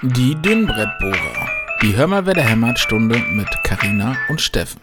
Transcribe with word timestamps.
Die 0.00 0.36
Dünnbrettbohrer. 0.36 1.48
Die 1.82 1.96
Hör 1.96 2.06
mal, 2.06 2.24
wer 2.24 2.34
der 2.34 2.44
hämmert 2.44 2.78
Stunde 2.78 3.18
mit 3.18 3.48
Karina 3.64 4.16
und 4.28 4.40
Steffen. 4.40 4.80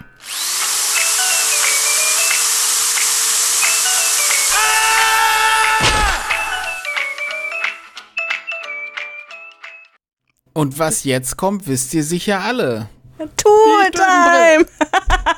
Und 10.51 10.77
was 10.79 11.05
jetzt 11.05 11.37
kommt, 11.37 11.65
wisst 11.65 11.93
ihr 11.93 12.03
sicher 12.03 12.41
alle. 12.41 12.89
Tool 13.17 13.91
Time! 13.93 14.65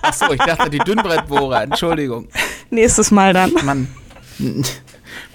Achso, 0.01 0.33
ich 0.33 0.41
dachte 0.41 0.71
die 0.71 0.79
Dünnbrettbohrer, 0.79 1.61
Entschuldigung. 1.61 2.29
Nächstes 2.71 3.11
Mal 3.11 3.31
dann. 3.31 3.53
Mann. 3.63 3.87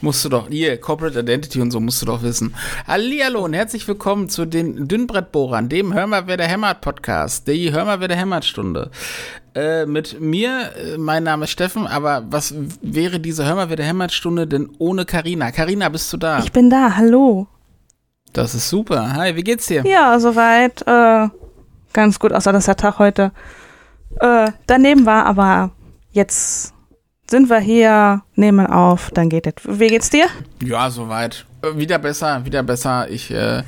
Musst 0.00 0.24
du 0.24 0.28
doch, 0.28 0.48
hier, 0.48 0.80
Corporate 0.80 1.20
Identity 1.20 1.60
und 1.60 1.70
so 1.70 1.80
musst 1.80 2.02
du 2.02 2.06
doch 2.06 2.22
wissen. 2.22 2.54
Hallihallo 2.86 3.44
und 3.44 3.52
herzlich 3.52 3.86
willkommen 3.86 4.28
zu 4.28 4.44
den 4.44 4.88
Dünnbrettbohrern, 4.88 5.68
dem 5.68 5.94
Hör 5.94 6.06
mal, 6.06 6.26
wer 6.26 6.36
der 6.36 6.48
hämmert 6.48 6.80
Podcast, 6.80 7.46
die 7.46 7.72
Hör 7.72 7.84
mal, 7.84 8.00
wer 8.00 8.08
der 8.08 8.16
hämmert 8.16 8.44
Stunde. 8.44 8.90
Äh, 9.54 9.86
mit 9.86 10.20
mir, 10.20 10.70
äh, 10.76 10.98
mein 10.98 11.24
Name 11.24 11.44
ist 11.44 11.50
Steffen, 11.50 11.86
aber 11.86 12.24
was 12.28 12.54
wäre 12.80 13.20
diese 13.20 13.44
Hör 13.44 13.54
mal, 13.54 13.68
wer 13.68 13.76
der 13.76 13.86
hämmert 13.86 14.12
Stunde 14.12 14.46
denn 14.46 14.70
ohne 14.78 15.04
Karina? 15.04 15.50
Karina, 15.50 15.88
bist 15.88 16.12
du 16.12 16.16
da? 16.16 16.38
Ich 16.40 16.52
bin 16.52 16.70
da, 16.70 16.96
hallo. 16.96 17.46
Das 18.32 18.54
ist 18.54 18.70
super. 18.70 19.14
Hi, 19.14 19.36
wie 19.36 19.44
geht's 19.44 19.66
dir? 19.66 19.84
Ja, 19.86 20.18
soweit. 20.18 20.82
Äh, 20.86 21.28
ganz 21.92 22.18
gut, 22.18 22.32
außer 22.32 22.52
dass 22.52 22.64
der 22.64 22.76
Tag 22.76 22.98
heute 22.98 23.32
äh, 24.20 24.50
daneben 24.66 25.06
war, 25.06 25.26
aber 25.26 25.70
jetzt 26.12 26.71
sind 27.32 27.48
wir 27.48 27.60
hier, 27.60 28.22
nehmen 28.36 28.66
auf, 28.66 29.10
dann 29.10 29.30
geht 29.30 29.46
es. 29.46 29.54
Wie 29.64 29.88
geht's 29.88 30.10
dir? 30.10 30.26
Ja, 30.62 30.90
soweit. 30.90 31.46
Äh, 31.62 31.78
wieder 31.78 31.98
besser, 31.98 32.44
wieder 32.44 32.62
besser. 32.62 33.08
Ich 33.08 33.30
äh, 33.30 33.62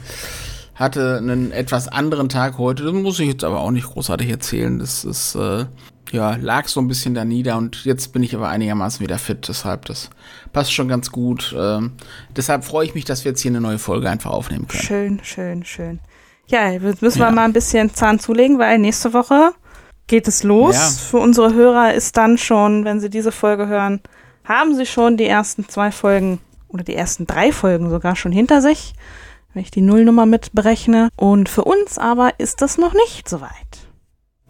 hatte 0.74 1.16
einen 1.16 1.50
etwas 1.50 1.88
anderen 1.88 2.28
Tag 2.28 2.58
heute. 2.58 2.84
Das 2.84 2.92
muss 2.92 3.18
ich 3.20 3.26
jetzt 3.26 3.42
aber 3.42 3.60
auch 3.60 3.70
nicht 3.70 3.86
großartig 3.86 4.28
erzählen. 4.28 4.78
Das 4.78 5.04
ist, 5.04 5.34
äh, 5.34 5.64
ja, 6.12 6.36
lag 6.36 6.68
so 6.68 6.78
ein 6.78 6.88
bisschen 6.88 7.14
da 7.14 7.24
nieder 7.24 7.56
und 7.56 7.86
jetzt 7.86 8.12
bin 8.12 8.22
ich 8.22 8.34
aber 8.34 8.50
einigermaßen 8.50 9.00
wieder 9.00 9.16
fit. 9.16 9.48
Deshalb, 9.48 9.86
das 9.86 10.10
passt 10.52 10.74
schon 10.74 10.88
ganz 10.88 11.10
gut. 11.10 11.56
Ähm, 11.58 11.92
deshalb 12.36 12.64
freue 12.64 12.84
ich 12.84 12.94
mich, 12.94 13.06
dass 13.06 13.24
wir 13.24 13.30
jetzt 13.30 13.40
hier 13.40 13.50
eine 13.50 13.62
neue 13.62 13.78
Folge 13.78 14.10
einfach 14.10 14.30
aufnehmen 14.30 14.68
können. 14.68 14.82
Schön, 14.82 15.20
schön, 15.22 15.64
schön. 15.64 16.00
Ja, 16.48 16.68
jetzt 16.68 17.00
müssen 17.00 17.20
wir 17.20 17.28
ja. 17.28 17.32
mal 17.32 17.46
ein 17.46 17.54
bisschen 17.54 17.94
Zahn 17.94 18.18
zulegen, 18.18 18.58
weil 18.58 18.78
nächste 18.78 19.14
Woche 19.14 19.52
geht 20.06 20.28
es 20.28 20.42
los. 20.42 20.74
Ja. 20.74 20.88
Für 21.10 21.18
unsere 21.18 21.54
Hörer 21.54 21.94
ist 21.94 22.16
dann 22.16 22.38
schon, 22.38 22.84
wenn 22.84 23.00
sie 23.00 23.10
diese 23.10 23.32
Folge 23.32 23.66
hören, 23.66 24.00
haben 24.44 24.74
sie 24.74 24.86
schon 24.86 25.16
die 25.16 25.26
ersten 25.26 25.68
zwei 25.68 25.90
Folgen 25.90 26.40
oder 26.68 26.84
die 26.84 26.94
ersten 26.94 27.26
drei 27.26 27.52
Folgen 27.52 27.88
sogar 27.88 28.16
schon 28.16 28.32
hinter 28.32 28.60
sich, 28.60 28.94
wenn 29.52 29.62
ich 29.62 29.70
die 29.70 29.80
Nullnummer 29.80 30.26
mit 30.26 30.52
berechne. 30.52 31.08
Und 31.16 31.48
für 31.48 31.64
uns 31.64 31.98
aber 31.98 32.32
ist 32.38 32.60
das 32.60 32.78
noch 32.78 32.92
nicht 32.92 33.28
so 33.28 33.40
weit. 33.40 33.50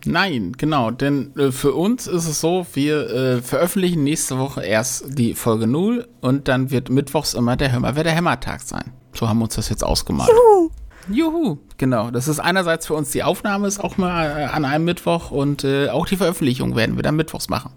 Nein, 0.06 0.52
genau, 0.58 0.91
denn 0.91 1.34
äh, 1.36 1.50
für 1.50 1.72
uns 1.72 2.06
ist 2.06 2.28
es 2.28 2.41
so, 2.41 2.66
wir 2.74 3.11
äh, 3.11 3.42
veröffentlichen 3.42 4.05
nächste 4.05 4.39
Woche 4.39 4.62
erst 4.62 5.18
die 5.18 5.34
Folge 5.34 5.66
0 5.66 6.06
und 6.20 6.48
dann 6.48 6.70
wird 6.70 6.91
mittwochs 6.91 7.33
immer 7.33 7.56
der 7.56 7.72
Hör 7.72 7.83
wer 7.83 8.05
der 8.05 8.12
Hämmertag 8.12 8.61
sein. 8.61 8.92
So 9.14 9.28
haben 9.28 9.39
wir 9.39 9.44
uns 9.44 9.55
das 9.55 9.68
jetzt 9.68 9.84
ausgemalt. 9.84 10.28
Juhu. 10.28 10.70
Juhu, 11.08 11.58
genau. 11.78 12.10
Das 12.10 12.28
ist 12.28 12.41
einerseits 12.41 12.86
für 12.86 12.94
uns 12.94 13.10
die 13.10 13.22
Aufnahme, 13.22 13.66
ist 13.66 13.78
auch 13.83 13.97
mal 13.97 14.41
äh, 14.41 14.44
an 14.44 14.64
einem 14.64 14.84
Mittwoch 14.84 15.30
und 15.30 15.64
äh, 15.64 15.88
auch 15.88 16.06
die 16.06 16.16
Veröffentlichung 16.16 16.77
werden 16.77 16.96
wir 16.96 17.02
dann 17.02 17.16
mittwochs 17.16 17.48
machen. 17.48 17.70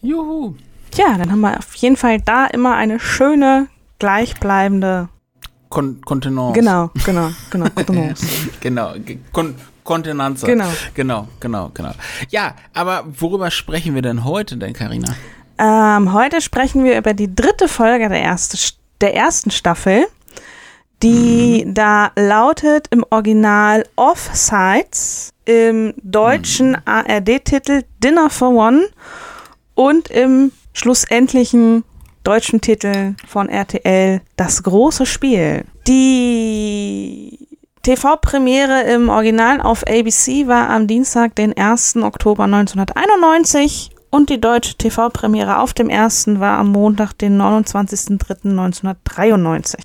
Juhu. 0.00 0.54
Ja, 0.94 1.16
dann 1.16 1.30
haben 1.30 1.40
wir 1.40 1.58
auf 1.58 1.74
jeden 1.74 1.96
Fall 1.96 2.20
da 2.20 2.46
immer 2.46 2.74
eine 2.76 3.00
schöne, 3.00 3.68
gleichbleibende 3.98 5.08
Kon 5.70 6.02
Kontenance. 6.02 6.58
Genau, 6.58 6.90
genau, 7.04 7.30
genau, 7.50 7.68
Kontenance. 7.74 8.26
genau, 8.60 8.94
Kon. 9.32 9.54
Genau. 9.84 10.68
Genau, 10.94 11.28
genau, 11.40 11.70
genau. 11.74 11.90
Ja, 12.28 12.54
aber 12.72 13.04
worüber 13.18 13.50
sprechen 13.50 13.94
wir 13.94 14.02
denn 14.02 14.24
heute 14.24 14.56
denn, 14.56 14.74
Karina? 14.74 15.14
Ähm, 15.58 16.12
heute 16.12 16.40
sprechen 16.40 16.84
wir 16.84 16.96
über 16.98 17.14
die 17.14 17.34
dritte 17.34 17.68
Folge 17.68 18.08
der, 18.08 18.20
erste, 18.20 18.58
der 19.00 19.14
ersten 19.14 19.50
Staffel 19.50 20.06
die 21.02 21.64
mhm. 21.66 21.74
da 21.74 22.12
lautet 22.16 22.86
im 22.90 23.04
Original 23.10 23.84
Offsides, 23.96 25.30
im 25.44 25.92
deutschen 26.02 26.70
mhm. 26.70 26.78
ARD-Titel 26.84 27.82
Dinner 28.02 28.30
for 28.30 28.50
One 28.50 28.88
und 29.74 30.08
im 30.10 30.52
schlussendlichen 30.72 31.84
deutschen 32.24 32.60
Titel 32.60 33.14
von 33.26 33.48
RTL 33.48 34.20
Das 34.36 34.62
große 34.62 35.06
Spiel. 35.06 35.64
Die 35.88 37.48
TV-Premiere 37.82 38.82
im 38.82 39.08
Original 39.08 39.60
auf 39.60 39.84
ABC 39.86 40.46
war 40.46 40.70
am 40.70 40.86
Dienstag, 40.86 41.34
den 41.34 41.56
1. 41.56 41.96
Oktober 41.96 42.44
1991 42.44 43.90
und 44.10 44.30
die 44.30 44.40
deutsche 44.40 44.76
TV-Premiere 44.76 45.58
auf 45.58 45.74
dem 45.74 45.90
1. 45.90 46.38
war 46.38 46.58
am 46.58 46.68
Montag, 46.68 47.14
den 47.14 47.40
29.03.1993. 47.40 49.80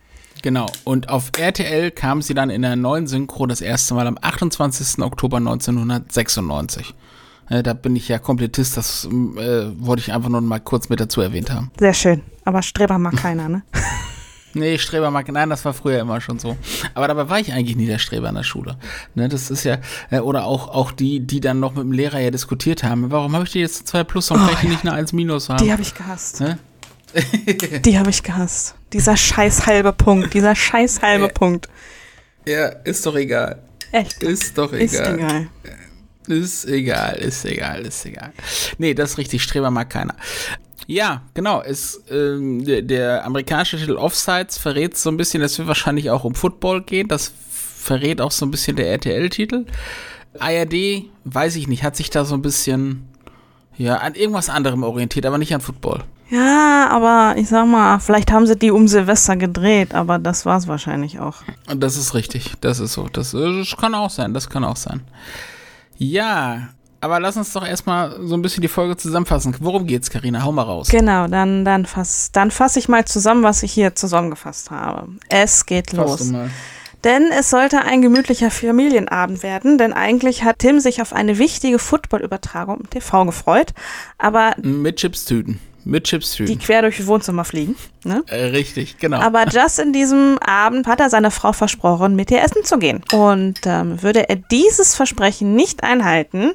Genau, 0.47 0.68
und 0.85 1.09
auf 1.09 1.31
RTL 1.38 1.91
kam 1.91 2.22
sie 2.22 2.34
dann 2.34 2.50
in 2.50 2.62
der 2.62 2.78
neuen 2.78 3.06
Synchro 3.06 3.47
das 3.47 3.59
erste 3.59 3.96
Mal 3.96 4.08
am 4.08 4.18
28. 4.22 5.03
Oktober 5.03 5.35
1996. 5.35 6.96
Äh, 7.50 7.63
da 7.63 7.74
bin 7.74 7.97
ich 7.97 8.08
ja 8.08 8.18
Komplettist, 8.18 8.78
das 8.78 9.03
äh, 9.03 9.09
wollte 9.78 10.03
ich 10.03 10.13
einfach 10.13 10.30
nur 10.30 10.40
mal 10.40 10.62
kurz 10.62 10.88
mit 10.88 11.02
dazu 11.02 11.19
erwähnt 11.19 11.52
haben. 11.52 11.69
Sehr 11.78 11.94
schön, 11.94 12.22
aber 12.46 12.62
Streber 12.62 12.97
mag 12.97 13.18
keiner, 13.18 13.50
ne? 13.50 13.63
Nee, 14.53 14.78
Streber 14.78 15.12
mag, 15.12 15.30
nein, 15.30 15.50
das 15.50 15.66
war 15.66 15.74
früher 15.74 16.00
immer 16.00 16.22
schon 16.22 16.40
so. 16.40 16.56
Aber 16.96 17.09
dabei 17.09 17.30
war 17.30 17.40
ich 17.40 17.52
eigentlich 17.52 17.75
nie 17.75 17.86
der 17.86 18.00
Streber 18.00 18.30
in 18.30 18.36
der 18.36 18.44
Schule. 18.44 18.78
Ne, 19.13 19.28
das 19.28 19.52
ist 19.52 19.66
ja, 19.66 19.80
äh, 20.09 20.19
oder 20.19 20.46
auch, 20.46 20.69
auch 20.69 20.94
die, 20.94 21.19
die 21.19 21.41
dann 21.41 21.59
noch 21.59 21.75
mit 21.75 21.84
dem 21.84 21.91
Lehrer 21.91 22.19
ja 22.22 22.31
diskutiert 22.31 22.84
haben. 22.84 23.12
Warum 23.12 23.34
habe 23.34 23.44
ich 23.44 23.52
die 23.52 23.59
jetzt 23.59 23.86
2 23.90 24.06
plus 24.06 24.31
und 24.31 24.40
oh, 24.40 24.50
ja. 24.50 24.69
nicht 24.69 24.84
eine 24.84 24.94
1 24.94 25.12
minus 25.12 25.50
haben? 25.50 25.63
Die 25.63 25.72
habe 25.72 25.81
ich 25.81 25.94
gehasst. 25.94 26.40
Ne? 26.40 26.57
die 27.85 27.97
habe 27.97 28.09
ich 28.09 28.23
gehasst. 28.23 28.75
Dieser 28.94 29.18
scheiß 29.18 29.66
halbe 29.66 29.94
Punkt, 29.94 30.34
dieser 30.34 30.56
scheiß 30.56 31.01
halbe 31.01 31.28
Punkt. 31.34 31.68
Ja, 32.45 32.68
ist 32.68 33.06
doch 33.06 33.16
egal. 33.16 33.62
Echt? 33.91 34.23
Ist 34.23 34.57
doch 34.57 34.72
egal. 34.73 34.84
Ist 34.84 35.00
egal. 35.00 35.47
Ist 36.28 36.66
egal, 36.66 37.16
ist 37.16 37.45
egal, 37.45 37.85
ist 37.85 38.06
egal. 38.06 38.34
Nee, 38.78 38.94
das 38.94 39.12
ist 39.12 39.18
richtig, 39.18 39.41
Streber 39.44 39.72
mag 39.72 39.90
keiner. 39.90 40.16
Ja, 40.85 41.23
genau. 41.34 41.62
Es, 41.62 42.01
ähm, 42.09 42.63
der, 42.66 42.81
der, 42.81 43.25
amerikanische 43.25 43.78
Titel 43.78 43.95
Offsides 43.97 44.57
verrät 44.57 44.97
so 44.97 45.09
ein 45.09 45.18
bisschen, 45.18 45.41
dass 45.41 45.57
wir 45.57 45.68
wahrscheinlich 45.68 46.09
auch 46.09 46.24
um 46.24 46.35
Football 46.35 46.81
gehen. 46.81 47.07
Das 47.07 47.31
verrät 47.50 48.22
auch 48.22 48.31
so 48.31 48.45
ein 48.45 48.51
bisschen 48.51 48.75
der 48.78 48.89
RTL-Titel. 48.91 49.66
ARD, 50.39 51.06
weiß 51.25 51.56
ich 51.56 51.68
nicht, 51.68 51.84
hat 51.84 51.95
sich 51.95 52.09
da 52.09 52.25
so 52.25 52.35
ein 52.35 52.41
bisschen 52.41 53.07
ja, 53.78 53.97
an 53.97 54.16
irgendwas 54.16 54.50
anderem 54.50 54.84
orientiert, 54.84 55.25
aber 55.25 55.38
nicht 55.38 55.53
an 55.53 55.62
Football. 55.62 56.03
Ja, 56.29 56.89
aber 56.89 57.35
ich 57.38 57.47
sag 57.47 57.67
mal, 57.67 57.99
vielleicht 57.99 58.31
haben 58.31 58.45
sie 58.45 58.57
die 58.57 58.71
um 58.71 58.88
Silvester 58.88 59.38
gedreht, 59.38 59.93
aber 59.93 60.19
das 60.19 60.45
war 60.45 60.57
es 60.57 60.67
wahrscheinlich 60.67 61.19
auch. 61.19 61.35
Das 61.73 61.95
ist 61.95 62.13
richtig, 62.13 62.53
das 62.61 62.79
ist 62.79 62.93
so. 62.93 63.07
Das, 63.07 63.31
das 63.31 63.75
kann 63.77 63.95
auch 63.95 64.09
sein, 64.09 64.33
das 64.33 64.49
kann 64.49 64.63
auch 64.63 64.75
sein. 64.75 65.01
Ja, 65.97 66.69
aber 66.99 67.19
lass 67.19 67.38
uns 67.38 67.53
doch 67.53 67.65
erstmal 67.65 68.17
so 68.25 68.35
ein 68.35 68.41
bisschen 68.41 68.61
die 68.61 68.67
Folge 68.67 68.97
zusammenfassen. 68.97 69.55
Worum 69.59 69.88
geht's, 69.88 70.09
Karina? 70.09 70.43
Hau 70.43 70.51
mal 70.51 70.63
raus. 70.63 70.89
Genau, 70.89 71.27
dann, 71.27 71.63
dann 71.63 71.85
fasse 71.85 72.29
dann 72.33 72.51
fass 72.51 72.75
ich 72.75 72.89
mal 72.89 73.05
zusammen, 73.05 73.44
was 73.44 73.63
ich 73.63 73.71
hier 73.71 73.95
zusammengefasst 73.95 74.71
habe. 74.71 75.07
Es 75.29 75.65
geht 75.65 75.91
Fass 75.91 76.29
los. 76.29 76.33
Denn 77.03 77.29
es 77.31 77.51
sollte 77.51 77.83
ein 77.83 78.01
gemütlicher 78.01 78.49
Familienabend 78.49 79.44
werden, 79.44 79.77
denn 79.77 79.94
eigentlich 79.94 80.44
hat 80.44 80.59
Tim 80.59 80.79
sich 80.79 81.01
auf 81.01 81.13
eine 81.13 81.38
wichtige 81.38 81.77
Football-Übertragung 81.77 82.81
im 82.81 82.89
TV 82.89 83.25
gefreut, 83.25 83.73
aber... 84.17 84.55
Mit 84.61 84.97
Chipstüten. 84.97 85.59
Mit 85.88 86.03
Chipstüten. 86.03 86.53
Die 86.53 86.64
quer 86.64 86.81
durch 86.81 86.98
das 86.98 87.08
Wohnzimmer 87.08 87.46
fliegen. 87.46 87.75
Ne? 88.03 88.22
Äh, 88.28 88.45
richtig, 88.48 88.98
genau. 89.00 89.19
Aber 89.19 89.45
just 89.48 89.80
in 89.80 89.94
diesem 89.94 90.38
Abend 90.39 90.86
hat 90.86 91.00
er 91.00 91.10
seiner 91.10 91.31
Frau 91.31 91.54
versprochen, 91.54 92.16
mit 92.16 92.30
ihr 92.30 92.42
essen 92.42 92.63
zu 92.66 92.78
gehen. 92.78 93.01
Und 93.13 93.60
ähm, 93.66 94.01
würde 94.04 94.28
er 94.28 94.36
dieses 94.36 94.95
Versprechen 94.95 95.56
nicht 95.56 95.84
einhalten, 95.84 96.51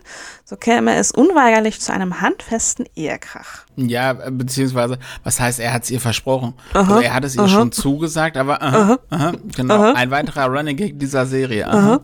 so 0.52 0.56
käme 0.56 0.96
es 0.96 1.12
unweigerlich 1.12 1.81
zu 1.81 1.94
einem 1.94 2.20
handfesten 2.20 2.84
Ehekrach. 2.94 3.64
Ja, 3.76 4.12
beziehungsweise, 4.12 4.99
was 5.25 5.40
heißt, 5.40 5.60
er 5.60 5.72
hat 5.72 5.84
es 5.84 5.90
ihr 5.90 6.00
versprochen? 6.00 6.52
Also 6.75 7.00
er 7.00 7.14
hat 7.14 7.25
es 7.25 7.37
ihr 7.37 7.40
aha. 7.40 7.49
schon 7.49 7.72
zugesagt, 7.72 8.37
aber 8.37 8.62
aha, 8.62 8.99
aha, 9.08 9.32
genau, 9.56 9.76
aha. 9.76 9.93
ein 9.93 10.10
weiterer 10.10 10.49
Running 10.49 10.76
Gag 10.76 10.99
dieser 10.99 11.25
Serie. 11.25 11.66
Aha. 11.69 12.00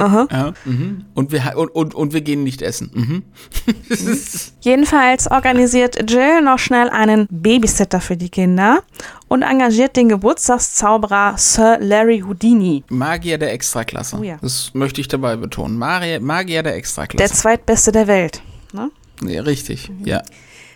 aha. 0.00 0.26
aha. 0.30 0.52
Mhm. 0.64 1.04
Und, 1.14 1.30
wir, 1.30 1.56
und, 1.56 1.68
und, 1.68 1.94
und 1.94 2.12
wir 2.12 2.22
gehen 2.22 2.42
nicht 2.42 2.60
essen. 2.60 2.90
Mhm. 2.92 3.22
Jedenfalls 4.62 5.30
organisiert 5.30 6.10
Jill 6.10 6.42
noch 6.42 6.58
schnell 6.58 6.88
einen 6.88 7.28
Babysitter 7.30 8.00
für 8.00 8.16
die 8.16 8.30
Kinder 8.30 8.82
und 9.32 9.40
engagiert 9.40 9.96
den 9.96 10.10
Geburtstagszauberer 10.10 11.38
Sir 11.38 11.78
Larry 11.80 12.20
Houdini. 12.20 12.84
Magier 12.90 13.38
der 13.38 13.54
Extraklasse. 13.54 14.18
Oh 14.20 14.22
ja. 14.22 14.36
Das 14.42 14.72
möchte 14.74 15.00
ich 15.00 15.08
dabei 15.08 15.36
betonen. 15.36 15.78
Magier, 15.78 16.20
Magier 16.20 16.62
der 16.62 16.76
Extraklasse. 16.76 17.16
Der 17.16 17.34
zweitbeste 17.34 17.92
der 17.92 18.06
Welt. 18.08 18.42
Ne? 18.74 18.90
Ja, 19.22 19.40
richtig, 19.40 19.90
ja. 20.04 20.20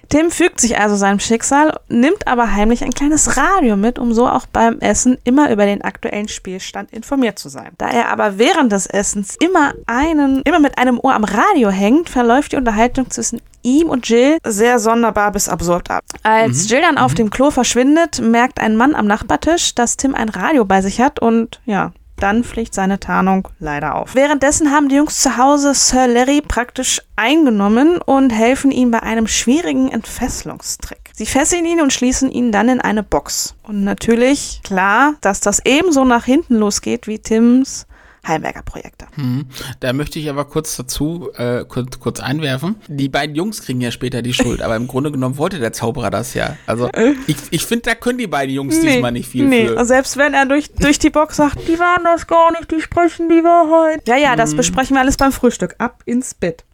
Tim 0.08 0.31
fügt 0.31 0.61
sich 0.61 0.79
also 0.79 0.97
seinem 0.97 1.20
Schicksal, 1.20 1.79
nimmt 1.88 2.26
aber 2.26 2.53
heimlich 2.53 2.85
ein 2.85 2.93
kleines 2.93 3.37
Radio 3.37 3.76
mit, 3.76 3.99
um 3.99 4.12
so 4.12 4.29
auch 4.29 4.47
beim 4.47 4.79
Essen 4.81 5.19
immer 5.25 5.50
über 5.50 5.67
den 5.67 5.82
aktuellen 5.82 6.29
Spielstand 6.29 6.93
informiert 6.93 7.38
zu 7.38 7.49
sein. 7.49 7.73
Da 7.79 7.88
er 7.88 8.08
aber 8.11 8.38
während 8.38 8.73
des 8.73 8.87
Essens 8.87 9.37
immer 9.41 9.75
einen, 9.87 10.43
immer 10.43 10.61
mit 10.61 10.79
einem 10.79 10.99
Ohr 11.00 11.14
am 11.14 11.25
Radio 11.25 11.70
hängt, 11.70 12.08
verläuft 12.08 12.53
die 12.53 12.56
Unterhaltung 12.56 13.11
zwischen 13.11 13.41
ihm 13.62 13.88
und 13.88 14.08
Jill 14.08 14.38
sehr 14.47 14.79
sonderbar 14.79 15.32
bis 15.32 15.49
absurd 15.49 15.91
ab. 15.91 16.05
Als 16.23 16.64
Mhm. 16.64 16.69
Jill 16.69 16.81
dann 16.82 16.99
auf 16.99 17.14
dem 17.14 17.31
Klo 17.31 17.50
verschwindet, 17.50 18.20
merkt 18.20 18.61
ein 18.61 18.76
Mann 18.76 18.94
am 18.94 19.06
Nachbartisch, 19.06 19.75
dass 19.75 19.97
Tim 19.97 20.14
ein 20.14 20.29
Radio 20.29 20.64
bei 20.64 20.82
sich 20.82 21.00
hat 21.00 21.19
und 21.20 21.61
ja, 21.67 21.93
dann 22.18 22.44
fliegt 22.44 22.74
seine 22.74 23.00
Tarnung 23.00 23.48
leider 23.58 23.94
auf. 23.94 24.14
Währenddessen 24.14 24.70
haben 24.70 24.88
die 24.88 24.96
Jungs 24.96 25.20
zu 25.20 25.36
Hause 25.36 25.74
Sir 25.74 26.06
Larry 26.06 26.40
praktisch 26.40 27.02
eingenommen 27.16 27.98
und 27.98 28.30
helfen 28.30 28.70
ihm 28.70 28.90
bei 28.90 29.02
einem 29.02 29.26
schwierigen 29.26 29.90
Entfesselungstrick. 29.90 31.10
Sie 31.14 31.26
fesseln 31.26 31.64
ihn 31.64 31.80
und 31.80 31.92
schließen 31.92 32.30
ihn 32.30 32.52
dann 32.52 32.68
in 32.68 32.80
eine 32.80 33.02
Box. 33.02 33.54
Und 33.62 33.84
natürlich 33.84 34.60
klar, 34.64 35.14
dass 35.20 35.40
das 35.40 35.60
ebenso 35.64 36.04
nach 36.04 36.24
hinten 36.24 36.56
losgeht 36.56 37.06
wie 37.06 37.18
Tims 37.18 37.86
Heimwerker-Projekte. 38.26 39.06
Mhm. 39.17 39.46
Da 39.81 39.93
möchte 39.93 40.19
ich 40.19 40.28
aber 40.28 40.44
kurz 40.44 40.76
dazu, 40.76 41.31
äh, 41.37 41.64
kurz, 41.64 41.99
kurz 42.00 42.20
einwerfen. 42.20 42.76
Die 42.88 43.08
beiden 43.08 43.34
Jungs 43.37 43.62
kriegen 43.62 43.81
ja 43.81 43.90
später 43.90 44.23
die 44.23 44.32
Schuld, 44.32 44.62
aber 44.62 44.76
im 44.76 44.87
Grunde 44.88 45.12
genommen 45.12 45.38
wollte 45.38 45.58
der 45.58 45.73
Zauberer 45.73 46.11
das 46.11 46.34
ja. 46.34 46.56
Also 46.67 46.90
ich, 47.26 47.37
ich 47.50 47.64
finde, 47.64 47.82
da 47.82 47.94
können 47.94 48.19
die 48.19 48.26
beiden 48.26 48.55
Jungs 48.55 48.81
diesmal 48.81 49.12
nicht 49.12 49.28
viel 49.28 49.46
nee. 49.46 49.69
für. 49.69 49.76
Und 49.76 49.87
selbst 49.87 50.17
wenn 50.17 50.34
er 50.34 50.46
durch, 50.46 50.73
durch 50.73 50.99
die 50.99 51.11
Box 51.11 51.37
sagt, 51.37 51.69
die 51.69 51.78
waren 51.78 52.05
das 52.05 52.26
gar 52.26 52.52
nicht, 52.52 52.70
die 52.70 52.81
sprechen 52.81 53.28
die 53.28 53.43
Wahrheit. 53.44 54.06
Ja, 54.06 54.17
ja, 54.17 54.37
das 54.37 54.55
besprechen 54.55 54.96
wir 54.96 55.00
alles 55.00 55.17
beim 55.17 55.32
Frühstück. 55.32 55.75
Ab 55.78 56.02
ins 56.06 56.34
Bett. 56.34 56.64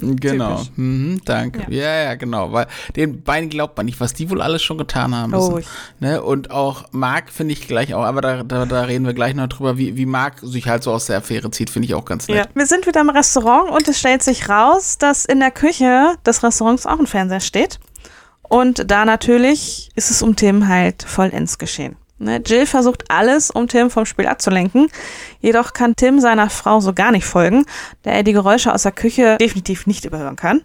Genau. 0.00 0.56
Typisch. 0.56 0.70
Mhm, 0.76 1.20
danke. 1.24 1.66
Ja. 1.68 2.02
ja, 2.02 2.14
genau. 2.14 2.52
Weil 2.52 2.66
den 2.96 3.22
beiden 3.22 3.48
glaubt 3.48 3.76
man 3.76 3.86
nicht, 3.86 4.00
was 4.00 4.12
die 4.12 4.30
wohl 4.30 4.42
alles 4.42 4.62
schon 4.62 4.78
getan 4.78 5.14
haben 5.14 5.30
müssen. 5.30 5.54
Oh, 5.54 5.60
ne? 6.00 6.22
Und 6.22 6.50
auch 6.50 6.84
Marc 6.92 7.30
finde 7.30 7.52
ich 7.52 7.66
gleich 7.66 7.94
auch, 7.94 8.04
aber 8.04 8.20
da, 8.20 8.42
da, 8.42 8.66
da 8.66 8.82
reden 8.82 9.06
wir 9.06 9.14
gleich 9.14 9.34
noch 9.34 9.48
drüber, 9.48 9.78
wie, 9.78 9.96
wie 9.96 10.06
Marc 10.06 10.40
sich 10.40 10.68
halt 10.68 10.82
so 10.82 10.92
aus 10.92 11.06
der 11.06 11.18
Affäre 11.18 11.50
zieht, 11.50 11.70
finde 11.70 11.86
ich 11.86 11.94
auch 11.94 12.04
ganz 12.04 12.28
nett. 12.28 12.36
Ja. 12.36 12.46
Wir 12.54 12.66
sind 12.66 12.86
wieder 12.86 13.00
im 13.00 13.10
Restaurant 13.10 13.70
und 13.70 13.88
es 13.88 13.98
stellt 13.98 14.22
sich 14.22 14.48
raus, 14.48 14.98
dass 14.98 15.24
in 15.24 15.40
der 15.40 15.50
Küche 15.50 16.14
des 16.26 16.42
Restaurants 16.42 16.86
auch 16.86 16.98
ein 16.98 17.06
Fernseher 17.06 17.40
steht. 17.40 17.78
Und 18.42 18.90
da 18.90 19.04
natürlich 19.04 19.90
ist 19.94 20.10
es 20.10 20.22
um 20.22 20.36
Tim 20.36 20.68
halt 20.68 21.02
vollends 21.02 21.58
geschehen. 21.58 21.96
Ne, 22.18 22.40
Jill 22.46 22.66
versucht 22.66 23.04
alles, 23.10 23.50
um 23.50 23.66
Tim 23.68 23.90
vom 23.90 24.06
Spiel 24.06 24.26
abzulenken. 24.26 24.88
Jedoch 25.40 25.72
kann 25.72 25.96
Tim 25.96 26.20
seiner 26.20 26.48
Frau 26.48 26.80
so 26.80 26.92
gar 26.92 27.10
nicht 27.10 27.24
folgen, 27.26 27.66
da 28.02 28.12
er 28.12 28.22
die 28.22 28.32
Geräusche 28.32 28.72
aus 28.72 28.84
der 28.84 28.92
Küche 28.92 29.36
definitiv 29.40 29.86
nicht 29.86 30.04
überhören 30.04 30.36
kann. 30.36 30.62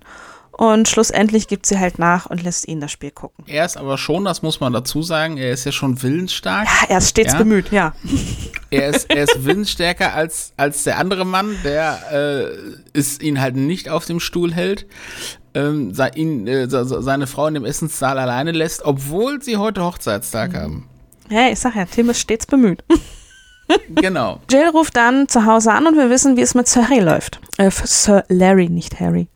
Und 0.52 0.90
schlussendlich 0.90 1.48
gibt 1.48 1.66
sie 1.66 1.80
halt 1.80 2.00
nach 2.00 2.26
und 2.26 2.44
lässt 2.44 2.68
ihn 2.68 2.82
das 2.82 2.92
Spiel 2.92 3.12
gucken. 3.12 3.46
Er 3.48 3.64
ist 3.66 3.78
aber 3.78 3.98
schon, 3.98 4.26
das 4.26 4.42
muss 4.42 4.60
man 4.60 4.74
dazu 4.74 5.02
sagen, 5.02 5.38
er 5.38 5.54
ist 5.54 5.64
ja 5.66 5.72
schon 5.72 6.02
willensstark. 6.04 6.68
Ja, 6.68 6.90
er 6.90 6.98
ist 6.98 7.10
stets 7.10 7.32
Ja? 7.34 7.38
bemüht, 7.40 7.72
ja. 7.72 7.94
Er 8.72 8.90
ist, 8.90 9.10
er 9.10 9.24
ist 9.24 9.46
willensstärker 9.46 10.14
als, 10.14 10.54
als 10.56 10.84
der 10.84 11.00
andere 11.00 11.26
Mann, 11.26 11.56
der 11.64 11.98
äh, 12.12 12.98
ist 12.98 13.24
ihn 13.24 13.42
halt 13.42 13.56
nicht 13.56 13.90
auf 13.90 14.06
dem 14.06 14.20
Stuhl 14.20 14.54
hält, 14.54 14.86
ähm, 15.56 15.92
sei, 15.96 16.10
ihn, 16.14 16.46
äh, 16.46 16.70
se- 16.70 16.86
se- 16.86 17.02
seine 17.02 17.26
Frau 17.26 17.48
in 17.48 17.56
dem 17.56 17.66
Essenssaal 17.66 18.20
alleine 18.20 18.52
lässt, 18.52 18.86
obwohl 18.86 19.42
sie 19.42 19.58
heute 19.58 19.84
Hochzeitstag 19.84 20.54
haben. 20.54 20.88
Ja, 21.30 21.48
ich 21.50 21.60
sag 21.60 21.76
ja, 21.76 21.86
Tim 21.86 22.10
ist 22.10 22.20
stets 22.20 22.46
bemüht. 22.46 22.84
Genau. 23.90 24.40
Jill 24.50 24.70
ruft 24.70 24.96
dann 24.96 25.28
zu 25.28 25.46
Hause 25.46 25.72
an 25.72 25.86
und 25.86 25.96
wir 25.96 26.10
wissen, 26.10 26.36
wie 26.38 26.42
es 26.42 26.56
mit 26.56 26.68
Sir 26.68 26.90
Harry 26.90 27.02
läuft. 27.02 27.40
Äh, 27.58 27.70
Sir 27.70 28.24
Larry, 28.28 28.68
nicht 28.68 29.00
Harry. 29.00 29.28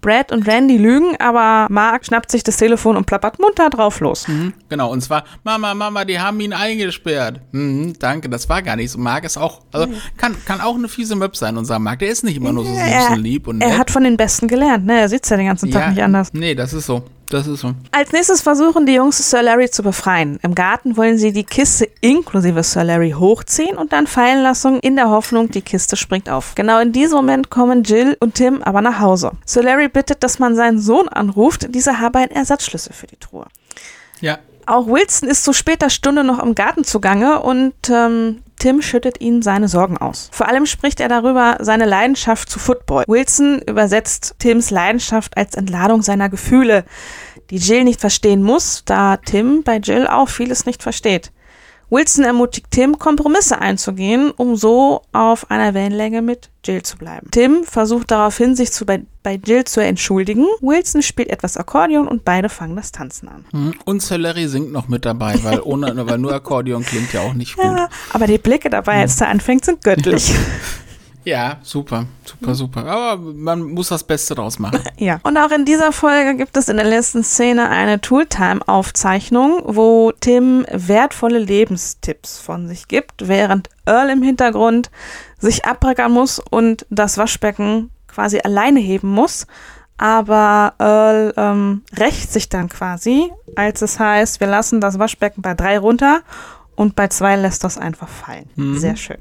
Brad 0.00 0.32
und 0.32 0.46
Randy 0.46 0.78
lügen, 0.78 1.16
aber 1.18 1.66
Mark 1.70 2.06
schnappt 2.06 2.30
sich 2.30 2.42
das 2.42 2.56
Telefon 2.56 2.96
und 2.96 3.04
plappert 3.06 3.38
munter 3.38 3.68
drauf 3.68 4.00
los. 4.00 4.26
Mhm, 4.28 4.54
genau, 4.68 4.90
und 4.90 5.02
zwar, 5.02 5.24
Mama, 5.44 5.74
Mama, 5.74 6.04
die 6.04 6.18
haben 6.18 6.40
ihn 6.40 6.52
eingesperrt. 6.52 7.40
Mhm, 7.52 7.94
danke, 7.98 8.30
das 8.30 8.48
war 8.48 8.62
gar 8.62 8.76
nicht 8.76 8.90
so. 8.90 8.98
Marc 8.98 9.24
ist 9.24 9.36
auch, 9.36 9.60
also 9.72 9.88
kann, 10.16 10.36
kann 10.44 10.60
auch 10.60 10.74
eine 10.74 10.88
fiese 10.88 11.16
Möb 11.16 11.36
sein, 11.36 11.56
unser 11.58 11.78
Marc. 11.78 11.98
Der 11.98 12.08
ist 12.08 12.24
nicht 12.24 12.36
immer 12.36 12.52
nur 12.52 12.64
so 12.64 12.72
süß 12.72 12.80
er, 12.80 13.10
und 13.12 13.22
lieb 13.22 13.46
und 13.46 13.58
nett. 13.58 13.68
er 13.68 13.78
hat 13.78 13.90
von 13.90 14.04
den 14.04 14.16
Besten 14.16 14.48
gelernt, 14.48 14.86
ne? 14.86 15.00
Er 15.00 15.08
sitzt 15.08 15.30
ja 15.30 15.36
den 15.36 15.46
ganzen 15.46 15.70
Tag 15.70 15.90
nicht 15.90 16.02
anders. 16.02 16.32
Nee, 16.32 16.54
das 16.54 16.72
ist 16.72 16.86
so. 16.86 17.02
Das 17.30 17.46
ist 17.46 17.60
so. 17.60 17.74
Als 17.92 18.10
nächstes 18.10 18.42
versuchen 18.42 18.86
die 18.86 18.94
Jungs 18.94 19.30
Sir 19.30 19.42
Larry 19.42 19.70
zu 19.70 19.84
befreien. 19.84 20.40
Im 20.42 20.56
Garten 20.56 20.96
wollen 20.96 21.16
sie 21.16 21.32
die 21.32 21.44
Kiste 21.44 21.88
inklusive 22.00 22.64
Sir 22.64 22.82
Larry 22.82 23.12
hochziehen 23.12 23.76
und 23.76 23.92
dann 23.92 24.08
fallen 24.08 24.42
lassen, 24.42 24.80
in 24.80 24.96
der 24.96 25.10
Hoffnung, 25.10 25.48
die 25.48 25.62
Kiste 25.62 25.96
springt 25.96 26.28
auf. 26.28 26.56
Genau 26.56 26.80
in 26.80 26.92
diesem 26.92 27.16
Moment 27.16 27.48
kommen 27.48 27.84
Jill 27.84 28.16
und 28.18 28.34
Tim 28.34 28.62
aber 28.64 28.80
nach 28.80 28.98
Hause. 28.98 29.30
Sir 29.46 29.62
Larry 29.62 29.88
bittet, 29.88 30.24
dass 30.24 30.40
man 30.40 30.56
seinen 30.56 30.80
Sohn 30.80 31.08
anruft, 31.08 31.72
dieser 31.72 32.00
habe 32.00 32.18
einen 32.18 32.32
Ersatzschlüssel 32.32 32.92
für 32.92 33.06
die 33.06 33.16
Truhe. 33.16 33.46
Ja. 34.20 34.38
Auch 34.66 34.88
Wilson 34.88 35.28
ist 35.28 35.44
zu 35.44 35.52
später 35.52 35.88
Stunde 35.88 36.24
noch 36.24 36.42
im 36.42 36.56
Garten 36.56 36.82
zugange 36.82 37.40
und 37.40 37.74
ähm, 37.90 38.42
Tim 38.60 38.82
schüttet 38.82 39.22
ihm 39.22 39.40
seine 39.40 39.68
Sorgen 39.68 39.96
aus. 39.96 40.28
Vor 40.32 40.46
allem 40.46 40.66
spricht 40.66 41.00
er 41.00 41.08
darüber 41.08 41.56
seine 41.60 41.86
Leidenschaft 41.86 42.50
zu 42.50 42.58
Football. 42.58 43.04
Wilson 43.08 43.62
übersetzt 43.66 44.36
Tims 44.38 44.70
Leidenschaft 44.70 45.36
als 45.36 45.54
Entladung 45.54 46.02
seiner 46.02 46.28
Gefühle, 46.28 46.84
die 47.48 47.56
Jill 47.56 47.84
nicht 47.84 48.00
verstehen 48.00 48.42
muss, 48.42 48.82
da 48.84 49.16
Tim 49.16 49.62
bei 49.64 49.78
Jill 49.78 50.06
auch 50.06 50.28
vieles 50.28 50.66
nicht 50.66 50.82
versteht. 50.82 51.32
Wilson 51.90 52.24
ermutigt 52.24 52.66
Tim, 52.70 52.98
Kompromisse 52.98 53.60
einzugehen, 53.60 54.30
um 54.30 54.56
so 54.56 55.02
auf 55.12 55.50
einer 55.50 55.74
Wellenlänge 55.74 56.22
mit 56.22 56.48
Jill 56.64 56.82
zu 56.82 56.96
bleiben. 56.96 57.28
Tim 57.30 57.64
versucht 57.64 58.10
daraufhin, 58.10 58.54
sich 58.54 58.70
zu 58.70 58.86
bei, 58.86 59.02
bei 59.22 59.40
Jill 59.44 59.64
zu 59.64 59.82
entschuldigen. 59.82 60.46
Wilson 60.60 61.02
spielt 61.02 61.30
etwas 61.30 61.56
Akkordeon 61.56 62.06
und 62.06 62.24
beide 62.24 62.48
fangen 62.48 62.76
das 62.76 62.92
Tanzen 62.92 63.28
an. 63.28 63.44
Mhm. 63.52 63.74
Und 63.84 64.08
Larry 64.10 64.46
singt 64.48 64.72
noch 64.72 64.88
mit 64.88 65.04
dabei, 65.04 65.34
weil, 65.42 65.60
ohne, 65.60 66.06
weil 66.06 66.18
nur 66.18 66.32
Akkordeon 66.32 66.84
klingt 66.84 67.12
ja 67.12 67.22
auch 67.22 67.34
nicht 67.34 67.56
gut. 67.56 67.64
Ja, 67.64 67.88
aber 68.12 68.26
die 68.26 68.38
Blicke 68.38 68.70
dabei, 68.70 69.00
als 69.00 69.20
er 69.20 69.28
anfängt, 69.28 69.64
sind 69.64 69.82
göttlich. 69.82 70.32
Ja, 71.30 71.58
super, 71.62 72.06
super, 72.24 72.56
super. 72.56 72.84
Aber 72.86 73.22
man 73.22 73.62
muss 73.62 73.90
das 73.90 74.02
Beste 74.02 74.34
draus 74.34 74.58
machen. 74.58 74.80
Ja. 74.98 75.18
Und 75.22 75.38
auch 75.38 75.50
in 75.50 75.64
dieser 75.64 75.92
Folge 75.92 76.36
gibt 76.36 76.56
es 76.56 76.68
in 76.68 76.76
der 76.76 76.84
letzten 76.84 77.22
Szene 77.22 77.70
eine 77.70 78.00
Tooltime-Aufzeichnung, 78.00 79.62
wo 79.64 80.12
Tim 80.20 80.66
wertvolle 80.70 81.38
Lebenstipps 81.38 82.38
von 82.38 82.66
sich 82.66 82.86
gibt, 82.86 83.28
während 83.28 83.70
Earl 83.86 84.10
im 84.10 84.22
Hintergrund 84.22 84.90
sich 85.38 85.64
abrackern 85.64 86.12
muss 86.12 86.38
und 86.38 86.84
das 86.90 87.16
Waschbecken 87.16 87.90
quasi 88.08 88.40
alleine 88.42 88.80
heben 88.80 89.08
muss. 89.08 89.46
Aber 89.96 90.74
Earl 90.78 91.32
ähm, 91.36 91.82
rächt 91.96 92.32
sich 92.32 92.48
dann 92.48 92.68
quasi, 92.68 93.30
als 93.54 93.80
es 93.82 94.00
heißt, 94.00 94.40
wir 94.40 94.48
lassen 94.48 94.80
das 94.80 94.98
Waschbecken 94.98 95.42
bei 95.42 95.54
drei 95.54 95.78
runter 95.78 96.22
und 96.74 96.96
bei 96.96 97.06
zwei 97.08 97.36
lässt 97.36 97.62
das 97.62 97.78
einfach 97.78 98.08
fallen. 98.08 98.50
Sehr 98.76 98.96
schön. 98.96 99.18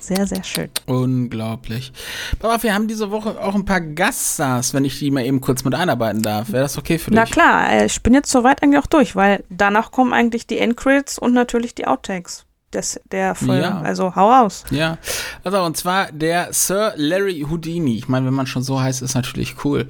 Sehr, 0.00 0.26
sehr 0.26 0.42
schön. 0.44 0.70
Unglaublich. 0.86 1.92
Aber 2.40 2.62
wir 2.62 2.74
haben 2.74 2.88
diese 2.88 3.10
Woche 3.10 3.40
auch 3.40 3.54
ein 3.54 3.64
paar 3.64 3.80
Gaststars, 3.80 4.72
wenn 4.74 4.84
ich 4.84 4.98
die 4.98 5.10
mal 5.10 5.24
eben 5.24 5.40
kurz 5.40 5.64
mit 5.64 5.74
einarbeiten 5.74 6.22
darf. 6.22 6.52
Wäre 6.52 6.62
das 6.62 6.78
okay 6.78 6.98
für 6.98 7.10
dich? 7.10 7.16
Na 7.16 7.26
klar, 7.26 7.70
äh, 7.70 7.86
ich 7.86 8.02
bin 8.02 8.14
jetzt 8.14 8.30
soweit 8.30 8.62
eigentlich 8.62 8.82
auch 8.82 8.86
durch, 8.86 9.14
weil 9.14 9.44
danach 9.50 9.90
kommen 9.90 10.12
eigentlich 10.12 10.46
die 10.46 10.58
Endcredits 10.58 11.18
und 11.18 11.34
natürlich 11.34 11.74
die 11.74 11.86
Outtakes 11.86 12.46
des, 12.72 13.00
der 13.10 13.34
Folge. 13.34 13.62
Ja. 13.62 13.80
Also 13.80 14.14
hau 14.14 14.30
raus. 14.30 14.64
Ja, 14.70 14.98
also 15.44 15.62
und 15.62 15.76
zwar 15.76 16.12
der 16.12 16.52
Sir 16.52 16.94
Larry 16.96 17.46
Houdini. 17.48 17.96
Ich 17.96 18.08
meine, 18.08 18.26
wenn 18.26 18.34
man 18.34 18.46
schon 18.46 18.62
so 18.62 18.80
heißt, 18.80 19.02
ist 19.02 19.14
natürlich 19.14 19.64
cool. 19.64 19.88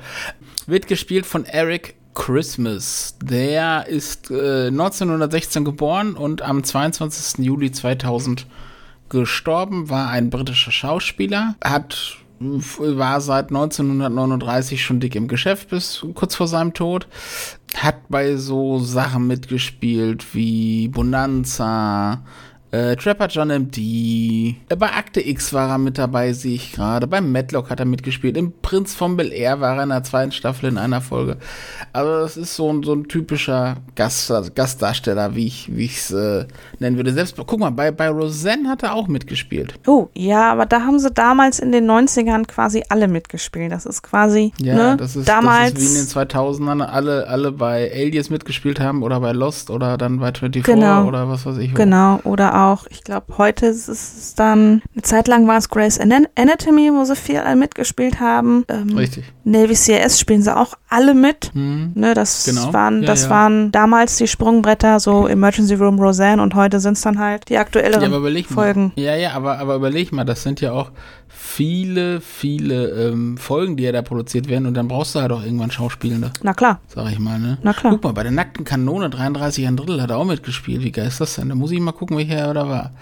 Wird 0.66 0.86
gespielt 0.86 1.26
von 1.26 1.44
Eric 1.44 1.94
Christmas. 2.14 3.16
Der 3.22 3.86
ist 3.86 4.30
äh, 4.30 4.68
1916 4.68 5.64
geboren 5.64 6.14
und 6.14 6.42
am 6.42 6.64
22. 6.64 7.44
Juli 7.44 7.70
2000 7.70 8.46
gestorben, 9.10 9.90
war 9.90 10.08
ein 10.08 10.30
britischer 10.30 10.72
Schauspieler, 10.72 11.56
hat 11.62 12.16
war 12.40 13.20
seit 13.20 13.50
1939 13.50 14.82
schon 14.82 14.98
dick 14.98 15.14
im 15.14 15.28
Geschäft 15.28 15.68
bis 15.68 16.06
kurz 16.14 16.34
vor 16.34 16.48
seinem 16.48 16.72
Tod. 16.72 17.06
Hat 17.76 18.08
bei 18.08 18.36
so 18.36 18.78
Sachen 18.78 19.26
mitgespielt 19.26 20.34
wie 20.34 20.88
Bonanza, 20.88 22.22
äh, 22.72 22.96
Trapper 22.96 23.26
John 23.28 23.48
MD. 23.50 23.76
Äh, 24.68 24.76
bei 24.78 24.90
Akte 24.92 25.26
X 25.26 25.52
war 25.52 25.70
er 25.70 25.78
mit 25.78 25.98
dabei, 25.98 26.32
sehe 26.32 26.54
ich 26.54 26.72
gerade. 26.72 27.06
Beim 27.06 27.32
Matlock 27.32 27.70
hat 27.70 27.80
er 27.80 27.86
mitgespielt. 27.86 28.36
Im 28.36 28.52
Prinz 28.62 28.94
von 28.94 29.16
Bel 29.16 29.32
Air 29.32 29.60
war 29.60 29.76
er 29.76 29.82
in 29.82 29.88
der 29.88 30.04
zweiten 30.04 30.32
Staffel 30.32 30.68
in 30.70 30.78
einer 30.78 31.00
Folge. 31.00 31.36
Also 31.92 32.10
das 32.20 32.36
ist 32.36 32.54
so 32.56 32.72
ein, 32.72 32.82
so 32.82 32.92
ein 32.94 33.08
typischer 33.08 33.76
Gast, 33.96 34.32
Gastdarsteller, 34.54 35.34
wie 35.34 35.46
ich 35.46 35.68
es 35.68 36.10
äh, 36.12 36.46
nennen 36.78 36.96
würde. 36.96 37.12
Selbst, 37.12 37.34
guck 37.36 37.58
mal, 37.58 37.70
bei, 37.70 37.90
bei 37.90 38.08
Roseanne 38.08 38.68
hat 38.68 38.82
er 38.82 38.94
auch 38.94 39.08
mitgespielt. 39.08 39.74
Oh, 39.86 40.08
ja, 40.14 40.52
aber 40.52 40.66
da 40.66 40.82
haben 40.82 40.98
sie 40.98 41.10
damals 41.10 41.58
in 41.58 41.72
den 41.72 41.90
90ern 41.90 42.46
quasi 42.46 42.84
alle 42.88 43.08
mitgespielt. 43.08 43.72
Das 43.72 43.86
ist 43.86 44.02
quasi, 44.02 44.52
Ja, 44.60 44.74
ne, 44.74 44.96
das, 44.96 45.16
ist, 45.16 45.28
damals. 45.28 45.74
das 45.74 45.82
ist 45.82 45.94
wie 45.94 45.98
in 46.00 46.06
den 46.06 46.28
2000ern 46.30 46.82
alle, 46.84 47.26
alle 47.26 47.52
bei 47.52 47.90
Alias 47.92 48.30
mitgespielt 48.30 48.78
haben 48.80 49.02
oder 49.02 49.20
bei 49.20 49.32
Lost 49.32 49.70
oder 49.70 49.98
dann 49.98 50.18
bei 50.20 50.32
24 50.32 50.62
Genau. 50.64 51.06
oder 51.06 51.28
was 51.28 51.44
weiß 51.46 51.56
ich. 51.58 51.72
wo. 51.72 51.76
Genau, 51.76 52.20
oder 52.24 52.54
auch, 52.60 52.86
ich 52.90 53.04
glaube, 53.04 53.26
heute 53.38 53.66
ist 53.66 53.88
es 53.88 54.34
dann, 54.34 54.82
eine 54.94 55.02
Zeit 55.02 55.28
lang 55.28 55.46
war 55.46 55.56
es 55.56 55.68
Grace 55.68 55.98
Anatomy, 56.00 56.90
wo 56.92 57.04
sie 57.04 57.16
viel 57.16 57.40
mitgespielt 57.56 58.20
haben. 58.20 58.64
Ähm, 58.68 58.96
Richtig. 58.96 59.24
Navy 59.44 59.74
CRS 59.74 60.20
spielen 60.20 60.42
sie 60.42 60.56
auch 60.56 60.74
alle 60.88 61.14
mit. 61.14 61.54
Mhm. 61.54 61.92
Ne, 61.94 62.14
das 62.14 62.44
genau. 62.44 62.72
waren, 62.72 63.02
das 63.02 63.24
ja. 63.24 63.30
waren 63.30 63.72
damals 63.72 64.16
die 64.16 64.28
Sprungbretter, 64.28 65.00
so 65.00 65.26
Emergency 65.26 65.74
Room 65.74 65.98
Roseanne 65.98 66.42
und 66.42 66.54
heute 66.54 66.80
sind 66.80 66.94
es 66.94 67.02
dann 67.02 67.18
halt 67.18 67.48
die 67.48 67.58
aktuelleren 67.58 68.12
ja, 68.12 68.42
Folgen. 68.44 68.92
Ja, 68.96 69.16
ja, 69.16 69.32
aber, 69.32 69.58
aber 69.58 69.76
überleg 69.76 70.12
mal, 70.12 70.24
das 70.24 70.42
sind 70.42 70.60
ja 70.60 70.72
auch 70.72 70.90
viele, 71.42 72.20
viele 72.20 72.90
ähm, 72.90 73.38
Folgen, 73.38 73.76
die 73.76 73.84
ja 73.84 73.92
da 73.92 74.02
produziert 74.02 74.48
werden 74.48 74.66
und 74.66 74.74
dann 74.74 74.88
brauchst 74.88 75.14
du 75.14 75.20
halt 75.20 75.32
auch 75.32 75.42
irgendwann 75.42 75.70
Schauspielende. 75.70 76.30
Na 76.42 76.52
klar. 76.52 76.80
Sag 76.86 77.10
ich 77.10 77.18
mal, 77.18 77.40
ne? 77.40 77.58
Na 77.62 77.72
klar. 77.72 77.94
Guck 77.94 78.04
mal, 78.04 78.12
bei 78.12 78.22
der 78.22 78.30
nackten 78.30 78.64
Kanone 78.64 79.08
33 79.08 79.66
ein 79.66 79.76
Drittel 79.76 80.02
hat 80.02 80.10
er 80.10 80.18
auch 80.18 80.26
mitgespielt. 80.26 80.82
Wie 80.82 80.92
geil 80.92 81.08
ist 81.08 81.20
das 81.20 81.36
denn? 81.36 81.48
Da 81.48 81.54
muss 81.54 81.70
ich 81.70 81.80
mal 81.80 81.92
gucken, 81.92 82.18
welcher 82.18 82.36
er 82.36 82.54
da 82.54 82.68
war. 82.68 82.92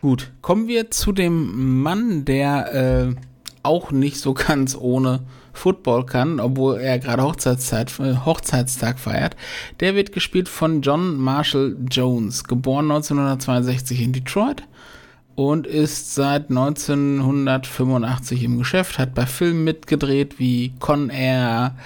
Gut, 0.00 0.30
kommen 0.40 0.66
wir 0.66 0.90
zu 0.90 1.12
dem 1.12 1.82
Mann, 1.82 2.24
der 2.24 2.74
äh, 2.74 3.14
auch 3.62 3.92
nicht 3.92 4.18
so 4.18 4.32
ganz 4.34 4.74
ohne 4.74 5.20
Football 5.52 6.06
kann, 6.06 6.40
obwohl 6.40 6.80
er 6.80 6.98
gerade 6.98 7.22
Hochzeitszeit, 7.22 7.92
äh, 8.00 8.16
Hochzeitstag 8.24 8.98
feiert. 8.98 9.36
Der 9.80 9.94
wird 9.94 10.12
gespielt 10.12 10.48
von 10.48 10.80
John 10.80 11.16
Marshall 11.18 11.76
Jones, 11.90 12.44
geboren 12.44 12.90
1962 12.90 14.00
in 14.00 14.12
Detroit 14.14 14.62
und 15.38 15.68
ist 15.68 16.16
seit 16.16 16.50
1985 16.50 18.42
im 18.42 18.58
Geschäft, 18.58 18.98
hat 18.98 19.14
bei 19.14 19.24
Filmen 19.24 19.62
mitgedreht 19.62 20.40
wie 20.40 20.72
Con 20.80 21.10
Air, 21.10 21.76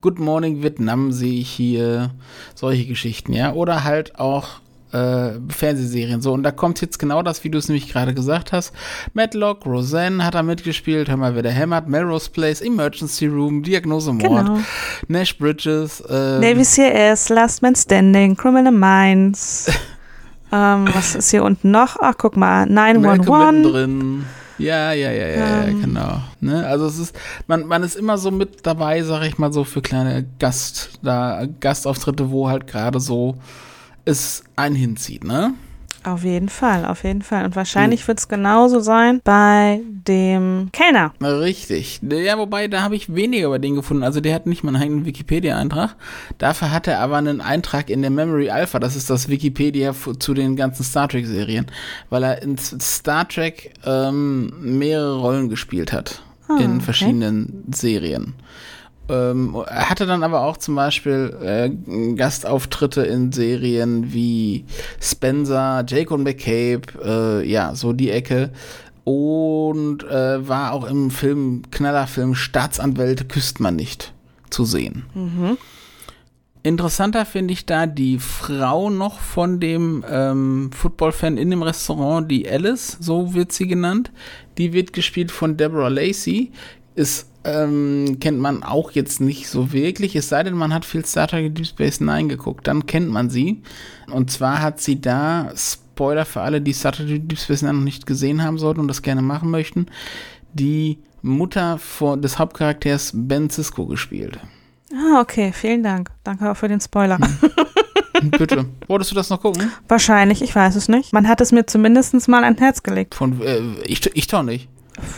Good 0.00 0.18
Morning 0.18 0.62
Vietnam 0.62 1.12
sehe 1.12 1.40
ich 1.40 1.50
hier, 1.50 2.12
solche 2.54 2.86
Geschichten, 2.86 3.34
ja, 3.34 3.52
oder 3.52 3.84
halt 3.84 4.18
auch 4.18 4.48
äh, 4.92 5.32
Fernsehserien. 5.50 6.22
So, 6.22 6.32
und 6.32 6.42
da 6.42 6.52
kommt 6.52 6.80
jetzt 6.80 6.98
genau 6.98 7.22
das, 7.22 7.44
wie 7.44 7.50
du 7.50 7.58
es 7.58 7.68
nämlich 7.68 7.92
gerade 7.92 8.14
gesagt 8.14 8.52
hast. 8.52 8.72
Matlock, 9.12 9.66
Roseanne 9.66 10.24
hat 10.24 10.34
er 10.34 10.42
mitgespielt, 10.42 11.10
hör 11.10 11.18
mal, 11.18 11.34
wer 11.34 11.42
der 11.42 11.52
hämmert, 11.52 11.88
Melrose 11.88 12.30
Place, 12.30 12.62
Emergency 12.62 13.26
Room, 13.26 13.62
Diagnose 13.62 14.10
Mord, 14.10 14.46
genau. 14.46 14.60
Nash 15.08 15.36
Bridges, 15.36 16.00
äh, 16.00 16.38
Navy 16.38 16.64
CRS, 16.64 17.28
Last 17.28 17.60
Man 17.60 17.74
Standing, 17.74 18.34
Criminal 18.34 18.72
Minds. 18.72 19.70
Ähm, 20.52 20.88
was 20.92 21.14
ist 21.14 21.30
hier 21.30 21.44
unten 21.44 21.70
noch? 21.70 21.96
Ach, 22.00 22.14
guck 22.16 22.36
mal, 22.36 22.66
911. 22.66 23.72
drin. 23.72 24.24
Ja, 24.58 24.92
ja, 24.92 25.10
ja, 25.10 25.26
ja, 25.28 25.64
ähm. 25.64 25.76
ja, 25.76 25.86
genau. 25.86 26.20
Ne? 26.40 26.66
Also 26.66 26.86
es 26.86 26.98
ist, 26.98 27.16
man, 27.46 27.66
man 27.66 27.82
ist 27.82 27.96
immer 27.96 28.16
so 28.16 28.30
mit 28.30 28.66
dabei, 28.66 29.02
sag 29.02 29.22
ich 29.24 29.38
mal 29.38 29.52
so, 29.52 29.64
für 29.64 29.82
kleine 29.82 30.24
Gast, 30.38 30.98
da, 31.02 31.46
Gastauftritte, 31.60 32.30
wo 32.30 32.48
halt 32.48 32.66
gerade 32.66 33.00
so 33.00 33.36
es 34.04 34.44
einen 34.54 34.76
hinzieht, 34.76 35.24
ne? 35.24 35.54
Auf 36.06 36.22
jeden 36.22 36.48
Fall, 36.48 36.84
auf 36.84 37.02
jeden 37.02 37.22
Fall. 37.22 37.44
Und 37.44 37.56
wahrscheinlich 37.56 38.02
hm. 38.02 38.08
wird 38.08 38.20
es 38.20 38.28
genauso 38.28 38.78
sein 38.78 39.20
bei 39.24 39.80
dem 40.06 40.68
Kellner. 40.70 41.12
Richtig. 41.20 41.98
Ja, 42.08 42.38
wobei, 42.38 42.68
da 42.68 42.82
habe 42.82 42.94
ich 42.94 43.12
weniger 43.12 43.48
über 43.48 43.58
den 43.58 43.74
gefunden. 43.74 44.04
Also 44.04 44.20
der 44.20 44.36
hat 44.36 44.46
nicht 44.46 44.62
mal 44.62 44.72
einen 44.72 44.82
eigenen 44.84 45.04
Wikipedia-Eintrag. 45.04 45.96
Dafür 46.38 46.70
hat 46.70 46.86
er 46.86 47.00
aber 47.00 47.16
einen 47.16 47.40
Eintrag 47.40 47.90
in 47.90 48.02
der 48.02 48.12
Memory 48.12 48.50
Alpha. 48.50 48.78
Das 48.78 48.94
ist 48.94 49.10
das 49.10 49.28
Wikipedia 49.28 49.92
zu 50.20 50.32
den 50.32 50.54
ganzen 50.54 50.84
Star 50.84 51.08
Trek-Serien. 51.08 51.66
Weil 52.08 52.22
er 52.22 52.40
in 52.40 52.56
Star 52.56 53.26
Trek 53.26 53.74
ähm, 53.84 54.52
mehrere 54.60 55.18
Rollen 55.18 55.48
gespielt 55.48 55.92
hat. 55.92 56.22
Ah, 56.46 56.58
in 56.60 56.80
verschiedenen 56.80 57.64
okay. 57.66 57.76
Serien. 57.76 58.34
Ähm, 59.08 59.56
er 59.66 59.88
hatte 59.88 60.06
dann 60.06 60.22
aber 60.22 60.42
auch 60.42 60.56
zum 60.56 60.74
Beispiel 60.74 61.36
äh, 61.42 62.14
Gastauftritte 62.14 63.02
in 63.02 63.32
Serien 63.32 64.12
wie 64.12 64.64
Spencer, 65.00 65.84
Jake 65.86 66.12
und 66.12 66.24
McCabe, 66.24 66.82
äh, 67.04 67.48
ja, 67.48 67.74
so 67.74 67.92
die 67.92 68.10
Ecke. 68.10 68.50
Und 69.04 70.02
äh, 70.02 70.48
war 70.48 70.72
auch 70.72 70.84
im 70.84 71.10
Film, 71.10 71.62
Knallerfilm 71.70 72.34
Staatsanwälte 72.34 73.24
küsst 73.24 73.60
man 73.60 73.76
nicht 73.76 74.12
zu 74.50 74.64
sehen. 74.64 75.04
Mhm. 75.14 75.58
Interessanter 76.64 77.24
finde 77.24 77.52
ich 77.52 77.64
da 77.64 77.86
die 77.86 78.18
Frau 78.18 78.90
noch 78.90 79.20
von 79.20 79.60
dem 79.60 80.04
ähm, 80.10 80.70
Football-Fan 80.72 81.36
in 81.36 81.50
dem 81.50 81.62
Restaurant, 81.62 82.28
die 82.28 82.50
Alice, 82.50 82.96
so 82.98 83.34
wird 83.34 83.52
sie 83.52 83.68
genannt. 83.68 84.10
Die 84.58 84.72
wird 84.72 84.92
gespielt 84.92 85.30
von 85.30 85.56
Deborah 85.56 85.86
Lacey, 85.86 86.50
ist 86.96 87.28
ähm, 87.46 88.18
kennt 88.20 88.40
man 88.40 88.62
auch 88.62 88.90
jetzt 88.90 89.20
nicht 89.20 89.48
so 89.48 89.72
wirklich, 89.72 90.16
es 90.16 90.28
sei 90.28 90.42
denn, 90.42 90.54
man 90.54 90.74
hat 90.74 90.84
viel 90.84 91.04
Star 91.04 91.28
Trek 91.28 91.54
Deep 91.54 91.66
Space 91.66 92.00
Nine 92.00 92.28
geguckt, 92.28 92.66
dann 92.66 92.86
kennt 92.86 93.08
man 93.08 93.30
sie. 93.30 93.62
Und 94.10 94.30
zwar 94.30 94.60
hat 94.60 94.80
sie 94.80 95.00
da, 95.00 95.52
Spoiler 95.54 96.24
für 96.24 96.40
alle, 96.40 96.60
die 96.60 96.72
Star 96.72 96.92
Trek 96.92 97.28
Deep 97.28 97.38
Space 97.38 97.62
Nine 97.62 97.74
noch 97.74 97.84
nicht 97.84 98.06
gesehen 98.06 98.42
haben 98.42 98.58
sollten 98.58 98.80
und 98.80 98.88
das 98.88 99.02
gerne 99.02 99.22
machen 99.22 99.50
möchten, 99.50 99.86
die 100.52 100.98
Mutter 101.22 101.78
vor, 101.78 102.16
des 102.16 102.38
Hauptcharakters 102.38 103.12
Ben 103.14 103.48
Cisco 103.48 103.86
gespielt. 103.86 104.38
Ah, 104.92 105.20
okay, 105.20 105.52
vielen 105.52 105.82
Dank. 105.82 106.10
Danke 106.24 106.50
auch 106.50 106.56
für 106.56 106.68
den 106.68 106.80
Spoiler. 106.80 107.18
Hm. 107.18 108.30
Bitte. 108.38 108.66
Wolltest 108.86 109.10
du 109.10 109.14
das 109.14 109.30
noch 109.30 109.42
gucken? 109.42 109.70
Wahrscheinlich, 109.88 110.42
ich 110.42 110.54
weiß 110.54 110.74
es 110.76 110.88
nicht. 110.88 111.12
Man 111.12 111.28
hat 111.28 111.40
es 111.40 111.52
mir 111.52 111.66
zumindest 111.66 112.28
mal 112.28 112.44
ans 112.44 112.60
Herz 112.60 112.82
gelegt. 112.82 113.14
Von, 113.14 113.42
äh, 113.42 113.60
ich, 113.84 114.04
ich 114.14 114.26
doch 114.26 114.42
nicht. 114.42 114.68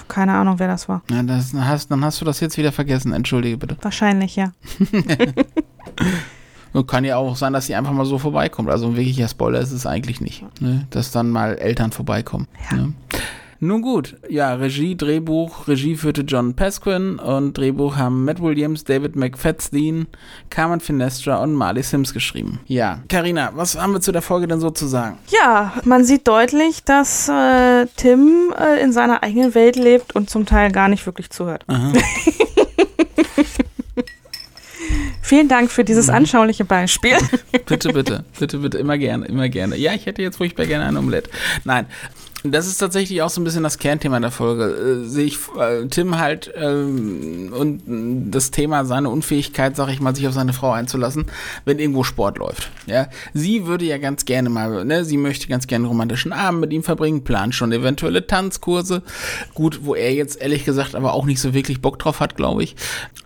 Keine 0.08 0.34
Ahnung, 0.34 0.58
wer 0.58 0.68
das 0.68 0.88
war. 0.88 1.02
Ja, 1.10 1.22
das 1.22 1.54
hast, 1.54 1.90
dann 1.90 2.04
hast 2.04 2.20
du 2.20 2.24
das 2.24 2.40
jetzt 2.40 2.58
wieder 2.58 2.72
vergessen. 2.72 3.12
Entschuldige 3.12 3.56
bitte. 3.56 3.76
Wahrscheinlich, 3.82 4.36
ja. 4.36 4.52
Kann 6.86 7.04
ja 7.04 7.16
auch 7.16 7.34
sein, 7.34 7.52
dass 7.52 7.66
sie 7.66 7.74
einfach 7.74 7.92
mal 7.92 8.04
so 8.04 8.18
vorbeikommt. 8.18 8.70
Also 8.70 8.86
ein 8.86 8.96
wirklicher 8.96 9.26
Spoiler 9.26 9.58
ist 9.58 9.72
es 9.72 9.84
eigentlich 9.84 10.20
nicht. 10.20 10.44
Ne? 10.60 10.86
Dass 10.90 11.10
dann 11.10 11.30
mal 11.30 11.56
Eltern 11.56 11.90
vorbeikommen. 11.90 12.46
Ja. 12.70 12.76
Ne? 12.76 12.92
Nun 13.60 13.82
gut, 13.82 14.14
ja, 14.28 14.54
Regie, 14.54 14.96
Drehbuch, 14.96 15.66
Regie 15.66 15.96
führte 15.96 16.20
John 16.20 16.54
Pasquin 16.54 17.18
und 17.18 17.58
Drehbuch 17.58 17.96
haben 17.96 18.24
Matt 18.24 18.40
Williams, 18.40 18.84
David 18.84 19.16
McFadden, 19.16 20.06
Carmen 20.48 20.78
Finestra 20.78 21.42
und 21.42 21.54
Marley 21.54 21.82
Sims 21.82 22.14
geschrieben. 22.14 22.60
Ja, 22.66 23.00
Karina, 23.08 23.50
was 23.54 23.76
haben 23.76 23.94
wir 23.94 24.00
zu 24.00 24.12
der 24.12 24.22
Folge 24.22 24.46
denn 24.46 24.60
so 24.60 24.70
zu 24.70 24.86
sagen? 24.86 25.18
Ja, 25.28 25.72
man 25.82 26.04
sieht 26.04 26.28
deutlich, 26.28 26.84
dass 26.84 27.28
äh, 27.28 27.86
Tim 27.96 28.54
äh, 28.56 28.80
in 28.80 28.92
seiner 28.92 29.24
eigenen 29.24 29.56
Welt 29.56 29.74
lebt 29.74 30.14
und 30.14 30.30
zum 30.30 30.46
Teil 30.46 30.70
gar 30.70 30.86
nicht 30.86 31.04
wirklich 31.04 31.30
zuhört. 31.30 31.64
Vielen 35.20 35.48
Dank 35.48 35.70
für 35.70 35.84
dieses 35.84 36.06
mhm. 36.06 36.14
anschauliche 36.14 36.64
Beispiel. 36.64 37.16
bitte, 37.66 37.92
bitte, 37.92 38.24
bitte, 38.38 38.58
bitte, 38.58 38.78
immer 38.78 38.96
gerne, 38.96 39.26
immer 39.26 39.48
gerne. 39.48 39.76
Ja, 39.76 39.92
ich 39.92 40.06
hätte 40.06 40.22
jetzt 40.22 40.36
furchtbar 40.36 40.64
gerne 40.66 40.86
ein 40.86 40.96
Omelette. 40.96 41.28
Nein, 41.64 41.86
das 42.44 42.68
ist 42.68 42.78
tatsächlich 42.78 43.20
auch 43.22 43.30
so 43.30 43.40
ein 43.40 43.44
bisschen 43.44 43.64
das 43.64 43.78
Kernthema 43.78 44.20
der 44.20 44.30
Folge. 44.30 44.64
Äh, 44.64 45.08
sehe 45.08 45.26
ich 45.26 45.38
äh, 45.58 45.86
Tim 45.88 46.18
halt 46.18 46.52
ähm, 46.54 47.52
und 47.52 47.82
das 48.30 48.50
Thema 48.50 48.84
seine 48.84 49.10
Unfähigkeit, 49.10 49.74
sag 49.74 49.88
ich 49.88 50.00
mal, 50.00 50.14
sich 50.14 50.28
auf 50.28 50.34
seine 50.34 50.52
Frau 50.52 50.70
einzulassen, 50.70 51.26
wenn 51.64 51.78
irgendwo 51.78 52.04
Sport 52.04 52.38
läuft. 52.38 52.70
Ja, 52.86 53.08
sie 53.34 53.66
würde 53.66 53.84
ja 53.84 53.98
ganz 53.98 54.24
gerne 54.24 54.50
mal, 54.50 54.84
ne, 54.84 55.04
sie 55.04 55.16
möchte 55.16 55.48
ganz 55.48 55.66
gerne 55.66 55.84
einen 55.84 55.90
romantischen 55.90 56.32
Abend 56.32 56.60
mit 56.60 56.72
ihm 56.72 56.84
verbringen, 56.84 57.24
plant 57.24 57.54
schon 57.54 57.72
eventuelle 57.72 58.26
Tanzkurse. 58.26 59.02
Gut, 59.54 59.80
wo 59.82 59.94
er 59.94 60.14
jetzt 60.14 60.40
ehrlich 60.40 60.64
gesagt 60.64 60.94
aber 60.94 61.14
auch 61.14 61.26
nicht 61.26 61.40
so 61.40 61.54
wirklich 61.54 61.82
Bock 61.82 61.98
drauf 61.98 62.20
hat, 62.20 62.36
glaube 62.36 62.62
ich. 62.62 62.76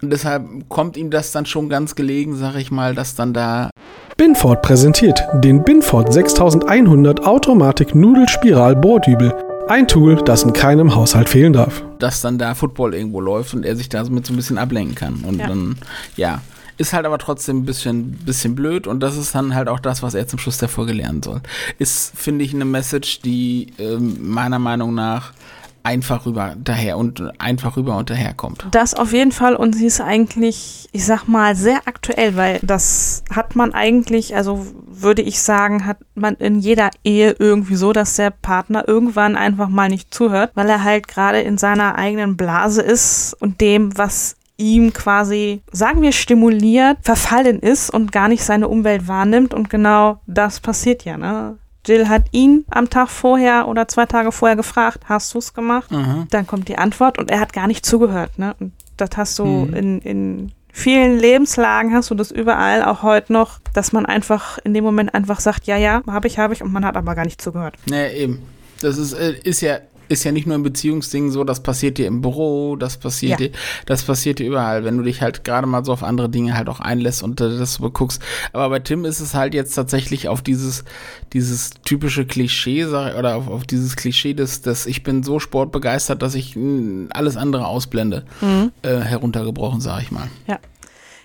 Und 0.01 0.11
deshalb 0.11 0.69
kommt 0.71 0.97
ihm 0.97 1.11
das 1.11 1.33
dann 1.33 1.45
schon 1.45 1.69
ganz 1.69 1.95
gelegen, 1.95 2.37
sag 2.37 2.57
ich 2.57 2.71
mal, 2.71 2.95
dass 2.95 3.15
dann 3.15 3.35
da 3.35 3.71
Binford 4.23 4.63
präsentiert 4.63 5.21
den 5.35 5.65
Binford 5.65 6.13
6100 6.13 7.27
Automatik 7.27 7.93
Nudelspiral 7.93 8.77
Bohrdübel. 8.77 9.35
Ein 9.67 9.89
Tool, 9.89 10.15
das 10.15 10.45
in 10.45 10.53
keinem 10.53 10.95
Haushalt 10.95 11.29
fehlen 11.29 11.53
darf. 11.53 11.83
Dass 11.99 12.21
dann 12.21 12.39
da 12.39 12.55
Football 12.55 12.95
irgendwo 12.95 13.21
läuft 13.21 13.53
und 13.53 13.67
er 13.67 13.75
sich 13.75 13.89
damit 13.89 14.25
so 14.25 14.33
ein 14.33 14.37
bisschen 14.37 14.59
ablenken 14.59 14.95
kann. 14.95 15.25
Und 15.27 15.41
ja. 15.41 15.49
dann, 15.49 15.77
ja, 16.15 16.41
ist 16.79 16.93
halt 16.93 17.05
aber 17.05 17.19
trotzdem 17.19 17.63
ein 17.63 17.65
bisschen, 17.65 18.13
bisschen 18.13 18.55
blöd 18.55 18.87
und 18.87 19.01
das 19.01 19.17
ist 19.17 19.35
dann 19.35 19.57
halt 19.57 19.67
auch 19.67 19.81
das, 19.81 20.05
was 20.05 20.15
er 20.15 20.29
zum 20.29 20.39
Schluss 20.39 20.59
der 20.59 20.69
Folge 20.69 20.93
lernen 20.93 21.25
soll. 21.25 21.41
Ist, 21.81 22.17
finde 22.17 22.45
ich, 22.45 22.55
eine 22.55 22.65
Message, 22.65 23.23
die 23.23 23.73
äh, 23.81 23.97
meiner 23.97 24.61
Meinung 24.61 24.95
nach 24.95 25.33
einfach 25.83 26.27
rüber 26.27 26.55
daher 26.59 26.99
und 26.99 27.23
einfach 27.41 27.77
rüber 27.77 27.97
und 27.97 28.11
daherkommt. 28.11 28.67
Das 28.71 28.95
auf 28.95 29.13
jeden 29.13 29.33
Fall 29.33 29.57
und 29.57 29.75
sie 29.75 29.87
ist 29.87 30.01
eigentlich, 30.01 30.89
ich 30.93 31.05
sag 31.05 31.27
mal, 31.27 31.57
sehr 31.57 31.81
aktuell, 31.87 32.37
weil 32.37 32.61
das 32.63 33.25
hat 33.31 33.57
man 33.57 33.73
eigentlich, 33.75 34.37
also 34.37 34.67
würde 34.87 35.23
ich 35.23 35.41
sagen, 35.41 35.87
hat 35.87 35.99
man 36.15 36.35
in 36.35 36.61
jeder 36.61 36.91
Ehe 37.05 37.35
irgendwie 37.39 37.77
so, 37.77 37.93
dass 37.93 38.17
der 38.17 38.31
Partner 38.31 38.87
irgendwann 38.87 39.37
einfach 39.37 39.69
mal 39.69 39.89
nicht 39.89 40.13
zuhört, 40.15 40.53
weil 40.55 40.69
er 40.69 40.85
halt 40.85 41.09
gerade 41.09 41.41
in 41.41 41.59
seiner 41.59 41.97
eigenen 41.97 42.37
Blase 42.37 42.83
ist 42.83 43.35
und 43.41 43.61
dem, 43.61 43.97
was 43.97 44.37
ihm 44.59 44.93
quasi, 44.93 45.63
sagen 45.73 46.03
wir, 46.03 46.13
stimuliert, 46.13 46.99
verfallen 47.03 47.59
ist 47.59 47.91
und 47.91 48.13
gar 48.13 48.29
nicht 48.29 48.45
seine 48.45 48.69
Umwelt 48.69 49.09
wahrnimmt. 49.09 49.55
Und 49.55 49.71
genau 49.71 50.21
das 50.27 50.61
passiert 50.61 51.05
ja, 51.05 51.17
ne? 51.17 51.59
Jill 51.87 52.09
hat 52.09 52.25
ihn 52.31 52.65
am 52.71 52.91
Tag 52.91 53.09
vorher 53.09 53.67
oder 53.69 53.89
zwei 53.89 54.07
Tage 54.07 54.31
vorher 54.33 54.57
gefragt, 54.57 55.05
hast 55.09 55.35
du 55.35 55.39
es 55.39 55.53
gemacht? 55.53 55.91
Mhm. 55.91 56.27
Dann 56.31 56.47
kommt 56.47 56.69
die 56.69 56.79
Antwort 56.79 57.19
und 57.19 57.31
er 57.31 57.41
hat 57.41 57.53
gar 57.53 57.67
nicht 57.67 57.85
zugehört. 57.85 58.39
Ne? 58.39 58.55
Und 58.61 58.73
das 58.97 59.11
hast 59.17 59.39
du 59.39 59.45
mhm. 59.45 59.75
in, 59.75 60.01
in 60.01 60.53
vielen 60.73 61.19
Lebenslagen 61.19 61.93
hast 61.93 62.11
du 62.11 62.15
das 62.15 62.31
überall, 62.31 62.83
auch 62.85 63.03
heute 63.03 63.33
noch, 63.33 63.59
dass 63.75 63.93
man 63.93 64.07
einfach 64.07 64.59
in 64.65 64.75
dem 64.75 64.85
Moment 64.85 65.15
einfach 65.15 65.41
sagt, 65.41 65.67
ja, 65.67 65.77
ja, 65.77 66.03
habe 66.07 66.29
ich, 66.29 66.39
habe 66.39 66.55
ich, 66.55 66.63
und 66.63 66.73
man 66.73 66.85
hat 66.85 66.97
aber 66.97 67.15
gar 67.15 67.25
nicht 67.25 67.41
zugehört. 67.41 67.77
Nee, 67.87 68.13
eben. 68.15 68.43
Das 68.81 68.99
ist, 68.99 69.13
äh, 69.13 69.35
ist 69.45 69.61
ja 69.61 69.79
ist 70.13 70.25
ja 70.25 70.33
nicht 70.33 70.47
nur 70.47 70.57
im 70.57 70.63
Beziehungsding 70.63 71.31
so, 71.31 71.45
das 71.45 71.63
passiert 71.63 71.99
dir 71.99 72.07
im 72.07 72.21
Büro, 72.21 72.77
das 72.77 72.99
passiert 72.99 73.41
ja. 73.41 73.49
dir, 73.49 73.53
das 73.87 74.03
passiert 74.05 74.39
dir 74.39 74.47
überall, 74.47 74.85
wenn 74.85 74.97
du 74.97 75.03
dich 75.03 75.23
halt 75.23 75.45
gerade 75.45 75.67
mal 75.67 75.85
so 75.85 75.93
auf 75.93 76.03
andere 76.03 76.29
Dinge 76.29 76.55
halt 76.55 76.69
auch 76.69 76.81
einlässt 76.81 77.23
und 77.23 77.41
äh, 77.41 77.59
das 77.59 77.79
beguckst. 77.79 78.23
Aber 78.53 78.69
bei 78.69 78.79
Tim 78.79 79.05
ist 79.05 79.21
es 79.21 79.35
halt 79.35 79.55
jetzt 79.55 79.75
tatsächlich 79.75 80.29
auf 80.29 80.43
dieses, 80.43 80.85
dieses 81.33 81.71
typische 81.85 82.27
Klischee 82.27 82.85
oder 82.85 83.37
auf, 83.37 83.49
auf 83.49 83.65
dieses 83.65 83.97
Klischee 83.97 84.35
des, 84.35 84.63
des 84.63 84.87
ich 84.87 85.03
bin 85.03 85.23
so 85.23 85.39
sportbegeistert, 85.39 86.23
dass 86.23 86.35
ich 86.35 86.55
mh, 86.57 87.09
alles 87.11 87.37
andere 87.37 87.67
ausblende, 87.67 88.25
mhm. 88.41 88.73
äh, 88.83 88.99
heruntergebrochen, 88.99 89.81
sag 89.81 90.03
ich 90.03 90.11
mal. 90.11 90.29
Ja. 90.47 90.59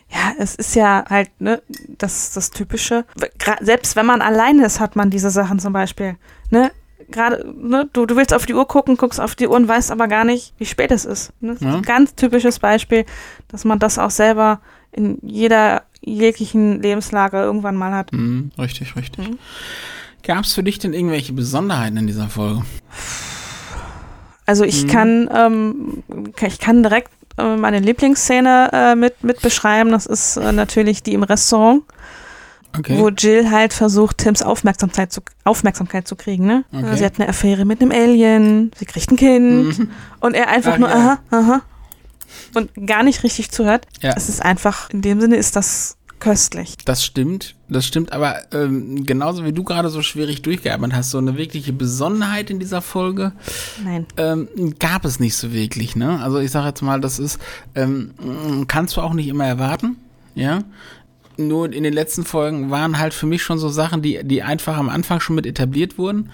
Ja, 0.10 0.32
es 0.40 0.56
ist 0.56 0.74
ja 0.76 1.04
halt, 1.10 1.30
ne, 1.42 1.62
das, 1.98 2.32
das 2.32 2.52
Typische. 2.52 3.04
Selbst 3.60 3.98
wenn 3.98 4.06
man 4.06 4.22
alleine 4.22 4.66
ist, 4.66 4.80
hat 4.80 4.96
man 4.96 5.10
diese 5.10 5.30
Sachen 5.30 5.60
zum 5.60 5.74
Beispiel. 5.74 6.16
Ne? 6.50 6.72
Gerade, 7.10 7.46
ne, 7.56 7.90
du, 7.94 8.06
du 8.06 8.16
willst 8.16 8.34
auf 8.34 8.46
die 8.46 8.54
Uhr 8.54 8.68
gucken, 8.68 8.98
guckst 8.98 9.20
auf 9.20 9.36
die 9.36 9.48
Uhr 9.48 9.56
und 9.56 9.68
weißt 9.68 9.92
aber 9.92 10.08
gar 10.08 10.24
nicht, 10.24 10.54
wie 10.58 10.66
spät 10.66 10.92
es 10.92 11.06
ist. 11.06 11.32
Ne? 11.42 11.54
Das 11.54 11.62
ja. 11.62 11.70
ist 11.70 11.76
ein 11.76 11.82
ganz 11.84 12.16
typisches 12.16 12.60
Beispiel, 12.60 13.06
dass 13.48 13.66
man 13.66 13.80
das 13.80 14.00
auch 14.00 14.12
selber 14.12 14.62
in 14.92 15.20
jeder 15.22 15.84
jeglichen 16.02 16.82
Lebenslage 16.82 17.38
irgendwann 17.38 17.76
mal 17.76 17.94
hat. 17.94 18.12
Mhm, 18.14 18.52
richtig, 18.58 18.96
richtig. 18.96 19.30
Mhm. 19.30 19.40
Gab 20.24 20.44
es 20.44 20.54
für 20.54 20.64
dich 20.64 20.80
denn 20.80 20.94
irgendwelche 20.94 21.34
Besonderheiten 21.34 21.98
in 21.98 22.08
dieser 22.08 22.30
Folge? 22.30 22.64
Also 24.46 24.64
ich 24.64 24.84
mhm. 24.84 24.88
kann, 24.88 25.30
ähm, 25.34 26.04
ich 26.42 26.60
kann 26.60 26.84
direkt 26.84 27.12
äh, 27.38 27.56
meine 27.56 27.80
Lieblingsszene 27.80 28.70
äh, 28.74 28.96
mit, 28.96 29.24
mit 29.24 29.42
beschreiben. 29.42 29.92
Das 29.92 30.06
ist 30.06 30.38
äh, 30.38 30.52
natürlich 30.52 31.04
die 31.04 31.14
im 31.14 31.24
Restaurant. 31.24 31.84
Okay. 32.78 32.98
Wo 32.98 33.10
Jill 33.10 33.50
halt 33.50 33.74
versucht, 33.74 34.20
Tims 34.20 34.42
Aufmerksamkeit 34.42 35.12
zu, 35.12 35.22
Aufmerksamkeit 35.44 36.08
zu 36.08 36.16
kriegen. 36.16 36.46
Ne? 36.46 36.66
Okay. 36.72 36.98
Sie 36.98 37.06
hat 37.06 37.20
eine 37.20 37.30
Affäre 37.30 37.66
mit 37.66 37.82
einem 37.82 37.92
Alien, 37.92 38.72
sie 38.78 38.86
kriegt 38.86 39.12
ein 39.12 39.18
Kind 39.18 39.80
mhm. 39.80 39.92
und 40.20 40.36
er 40.36 40.50
einfach 40.50 40.74
Ach, 40.74 40.80
nur, 40.80 40.90
ja. 40.90 40.96
aha, 40.96 41.20
aha. 41.32 41.62
Und 42.54 42.72
gar 42.86 43.04
nicht 43.04 43.24
richtig 43.24 43.52
zuhört. 43.52 43.88
Ja. 44.02 44.14
Es 44.16 44.30
ist 44.30 44.44
einfach, 44.44 44.90
in 44.90 45.02
dem 45.02 45.22
Sinne 45.22 45.38
ist 45.38 45.56
das 45.56 45.98
köstlich. 46.20 46.76
Das 46.86 47.06
stimmt, 47.06 47.56
das 47.70 47.86
stimmt, 47.86 48.12
aber 48.12 48.42
ähm, 48.52 49.06
genauso 49.06 49.46
wie 49.46 49.54
du 49.54 49.64
gerade 49.64 49.90
so 49.90 50.02
schwierig 50.02 50.42
durchgearbeitet 50.42 50.96
hast, 50.96 51.12
so 51.12 51.20
eine 51.20 51.38
wirkliche 51.38 51.74
Besonderheit 51.74 52.50
in 52.50 52.60
dieser 52.60 52.82
Folge 52.82 53.34
Nein. 53.84 54.08
Ähm, 54.18 54.48
gab 54.80 55.06
es 55.06 55.20
nicht 55.20 55.36
so 55.36 55.54
wirklich, 55.54 55.96
ne? 55.96 56.20
Also 56.22 56.40
ich 56.40 56.50
sage 56.50 56.68
jetzt 56.68 56.82
mal, 56.82 57.00
das 57.00 57.20
ist, 57.20 57.40
ähm, 57.76 58.66
kannst 58.68 58.98
du 58.98 59.02
auch 59.02 59.14
nicht 59.14 59.28
immer 59.28 59.46
erwarten, 59.46 59.98
ja 60.34 60.64
nur 61.38 61.72
in 61.72 61.84
den 61.84 61.94
letzten 61.94 62.26
Folgen 62.26 62.72
waren 62.72 63.00
halt 63.00 63.14
für 63.14 63.26
mich 63.26 63.44
schon 63.44 63.58
so 63.58 63.70
Sachen, 63.70 64.02
die, 64.02 64.20
die 64.24 64.44
einfach 64.44 64.78
am 64.78 64.90
Anfang 64.90 65.20
schon 65.20 65.36
mit 65.36 65.46
etabliert 65.46 65.98
wurden, 65.98 66.30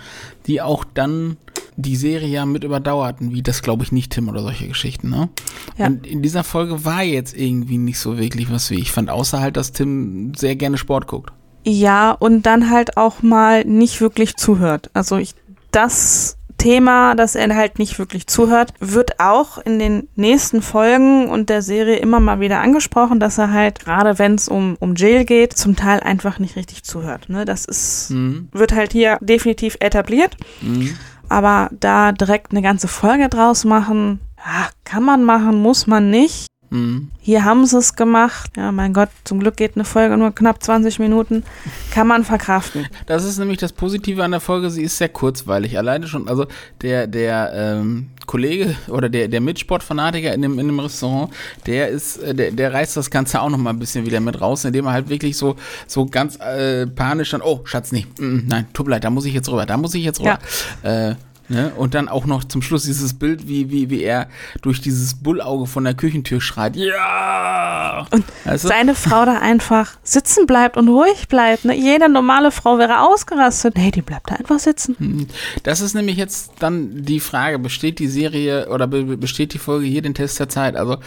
die 0.47 0.61
auch 0.61 0.83
dann 0.93 1.37
die 1.75 1.95
Serie 1.95 2.27
ja 2.27 2.45
mit 2.45 2.63
überdauerten, 2.63 3.33
wie 3.33 3.41
das 3.41 3.61
glaube 3.61 3.83
ich 3.83 3.91
nicht 3.91 4.11
Tim 4.11 4.29
oder 4.29 4.41
solche 4.41 4.67
Geschichten, 4.67 5.09
ne? 5.09 5.29
Ja. 5.77 5.87
Und 5.87 6.05
in 6.05 6.21
dieser 6.21 6.43
Folge 6.43 6.85
war 6.85 7.03
jetzt 7.03 7.35
irgendwie 7.35 7.77
nicht 7.77 7.99
so 7.99 8.17
wirklich 8.17 8.51
was 8.51 8.69
wie 8.69 8.79
ich 8.79 8.91
fand, 8.91 9.09
außer 9.09 9.39
halt, 9.39 9.57
dass 9.57 9.71
Tim 9.71 10.33
sehr 10.35 10.55
gerne 10.55 10.77
Sport 10.77 11.07
guckt. 11.07 11.33
Ja, 11.65 12.11
und 12.11 12.45
dann 12.45 12.69
halt 12.69 12.97
auch 12.97 13.21
mal 13.21 13.63
nicht 13.63 14.01
wirklich 14.01 14.35
zuhört. 14.35 14.89
Also 14.93 15.17
ich, 15.17 15.33
das 15.71 16.37
Thema, 16.63 17.13
dass 17.13 17.35
er 17.35 17.53
halt 17.53 17.77
nicht 17.77 17.99
wirklich 17.99 18.25
zuhört, 18.25 18.73
wird 18.79 19.19
auch 19.19 19.57
in 19.57 19.79
den 19.79 20.07
nächsten 20.15 20.61
Folgen 20.61 21.27
und 21.27 21.49
der 21.49 21.61
Serie 21.61 21.97
immer 21.97 22.21
mal 22.21 22.39
wieder 22.39 22.61
angesprochen, 22.61 23.19
dass 23.19 23.37
er 23.37 23.51
halt, 23.51 23.81
gerade 23.81 24.17
wenn 24.17 24.35
es 24.35 24.47
um, 24.47 24.77
um 24.79 24.95
Jill 24.95 25.25
geht, 25.25 25.57
zum 25.57 25.75
Teil 25.75 25.99
einfach 25.99 26.39
nicht 26.39 26.55
richtig 26.55 26.83
zuhört. 26.83 27.27
Ne? 27.27 27.43
Das 27.43 27.65
ist, 27.65 28.11
mhm. 28.11 28.47
wird 28.53 28.71
halt 28.71 28.93
hier 28.93 29.17
definitiv 29.19 29.75
etabliert. 29.81 30.37
Mhm. 30.61 30.95
Aber 31.27 31.69
da 31.77 32.13
direkt 32.13 32.51
eine 32.51 32.61
ganze 32.61 32.87
Folge 32.87 33.27
draus 33.27 33.65
machen, 33.65 34.21
ja, 34.37 34.69
kann 34.85 35.03
man 35.03 35.25
machen, 35.25 35.61
muss 35.61 35.85
man 35.85 36.09
nicht. 36.09 36.47
Mhm. 36.73 37.11
Hier 37.21 37.45
haben 37.45 37.67
sie 37.67 37.77
es 37.77 37.95
gemacht. 37.95 38.49
Ja, 38.57 38.71
mein 38.71 38.93
Gott, 38.93 39.09
zum 39.25 39.39
Glück 39.39 39.57
geht 39.57 39.75
eine 39.75 39.85
Folge 39.85 40.17
nur 40.17 40.33
knapp 40.33 40.63
20 40.63 40.97
Minuten. 40.97 41.43
Kann 41.91 42.07
man 42.07 42.23
verkraften. 42.23 42.87
Das 43.05 43.25
ist 43.25 43.37
nämlich 43.37 43.57
das 43.57 43.73
Positive 43.73 44.23
an 44.23 44.31
der 44.31 44.39
Folge, 44.39 44.69
sie 44.69 44.81
ist 44.81 44.97
sehr 44.97 45.09
kurzweilig. 45.09 45.77
Alleine 45.77 46.07
schon, 46.07 46.27
also 46.27 46.47
der, 46.81 47.05
der 47.05 47.51
ähm, 47.53 48.09
Kollege 48.25 48.75
oder 48.87 49.09
der, 49.09 49.27
der 49.27 49.41
Mitsportfanatiker 49.41 50.33
in 50.33 50.41
dem, 50.41 50.57
in 50.57 50.67
dem 50.67 50.79
Restaurant, 50.79 51.31
der 51.65 51.89
ist, 51.89 52.17
äh, 52.17 52.33
der, 52.33 52.51
der 52.51 52.73
reißt 52.73 52.95
das 52.97 53.11
Ganze 53.11 53.41
auch 53.41 53.49
noch 53.49 53.57
mal 53.57 53.71
ein 53.71 53.79
bisschen 53.79 54.05
wieder 54.05 54.19
mit 54.19 54.39
raus, 54.39 54.65
indem 54.65 54.85
er 54.85 54.93
halt 54.93 55.09
wirklich 55.09 55.37
so, 55.37 55.55
so 55.85 56.05
ganz 56.05 56.37
äh, 56.37 56.87
panisch 56.87 57.31
dann, 57.31 57.41
oh, 57.41 57.61
Schatz, 57.65 57.91
nicht, 57.91 58.19
mm, 58.19 58.25
mm, 58.25 58.43
nein, 58.47 58.67
tut 58.73 58.87
mir 58.87 58.91
leid, 58.91 59.03
da 59.03 59.09
muss 59.09 59.25
ich 59.25 59.33
jetzt 59.33 59.49
rüber, 59.49 59.65
da 59.65 59.77
muss 59.77 59.93
ich 59.93 60.03
jetzt 60.03 60.21
rüber. 60.21 60.39
Ja. 60.83 61.09
Äh, 61.09 61.15
Ne? 61.49 61.73
Und 61.75 61.93
dann 61.93 62.07
auch 62.07 62.25
noch 62.25 62.45
zum 62.45 62.61
Schluss 62.61 62.83
dieses 62.83 63.13
Bild, 63.13 63.47
wie, 63.47 63.69
wie, 63.69 63.89
wie 63.89 64.01
er 64.01 64.27
durch 64.61 64.79
dieses 64.79 65.15
Bullauge 65.15 65.67
von 65.67 65.83
der 65.83 65.93
Küchentür 65.93 66.39
schreit. 66.39 66.75
Ja! 66.77 68.07
Und 68.11 68.23
du? 68.45 68.57
seine 68.57 68.95
Frau 68.95 69.25
da 69.25 69.39
einfach 69.39 69.97
sitzen 70.03 70.47
bleibt 70.47 70.77
und 70.77 70.87
ruhig 70.87 71.27
bleibt. 71.27 71.65
Ne? 71.65 71.75
Jede 71.75 72.07
normale 72.07 72.51
Frau 72.51 72.77
wäre 72.77 73.01
ausgerastet. 73.01 73.77
Nee, 73.77 73.91
die 73.91 74.01
bleibt 74.01 74.31
da 74.31 74.35
einfach 74.35 74.59
sitzen. 74.59 74.95
Hm. 74.97 75.27
Das 75.63 75.81
ist 75.81 75.93
nämlich 75.93 76.15
jetzt 76.15 76.53
dann 76.59 77.03
die 77.03 77.19
Frage, 77.19 77.59
besteht 77.59 77.99
die 77.99 78.07
Serie 78.07 78.69
oder 78.69 78.87
besteht 78.87 79.53
die 79.53 79.59
Folge 79.59 79.85
hier 79.85 80.01
den 80.01 80.13
Test 80.13 80.39
der 80.39 80.47
Zeit? 80.49 80.77
Also 80.77 80.97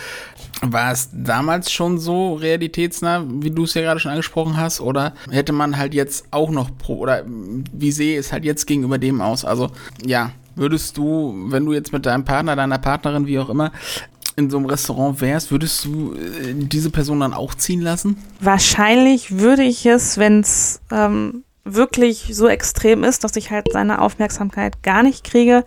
war 0.62 0.92
es 0.92 1.10
damals 1.12 1.70
schon 1.70 1.98
so 1.98 2.34
realitätsnah, 2.34 3.24
wie 3.28 3.50
du 3.50 3.64
es 3.64 3.74
ja 3.74 3.82
gerade 3.82 4.00
schon 4.00 4.10
angesprochen 4.10 4.56
hast? 4.56 4.80
Oder 4.80 5.14
hätte 5.30 5.52
man 5.52 5.76
halt 5.76 5.94
jetzt 5.94 6.26
auch 6.30 6.50
noch 6.50 6.76
pro, 6.76 6.96
oder 6.96 7.24
wie 7.26 7.92
sehe 7.92 8.18
es 8.18 8.32
halt 8.32 8.44
jetzt 8.44 8.66
gegenüber 8.66 8.98
dem 8.98 9.20
aus? 9.20 9.44
Also 9.44 9.70
ja, 10.04 10.32
würdest 10.54 10.96
du, 10.96 11.34
wenn 11.48 11.66
du 11.66 11.72
jetzt 11.72 11.92
mit 11.92 12.06
deinem 12.06 12.24
Partner, 12.24 12.56
deiner 12.56 12.78
Partnerin, 12.78 13.26
wie 13.26 13.38
auch 13.38 13.50
immer, 13.50 13.72
in 14.36 14.50
so 14.50 14.58
einem 14.58 14.66
Restaurant 14.66 15.20
wärst, 15.20 15.50
würdest 15.50 15.84
du 15.84 16.14
äh, 16.14 16.52
diese 16.54 16.90
Person 16.90 17.20
dann 17.20 17.32
auch 17.32 17.54
ziehen 17.54 17.80
lassen? 17.80 18.18
Wahrscheinlich 18.40 19.38
würde 19.38 19.62
ich 19.62 19.86
es, 19.86 20.18
wenn 20.18 20.40
es 20.40 20.80
ähm, 20.90 21.42
wirklich 21.64 22.30
so 22.32 22.46
extrem 22.46 23.02
ist, 23.02 23.24
dass 23.24 23.36
ich 23.36 23.50
halt 23.50 23.66
seine 23.72 24.00
Aufmerksamkeit 24.00 24.82
gar 24.82 25.02
nicht 25.02 25.24
kriege, 25.24 25.64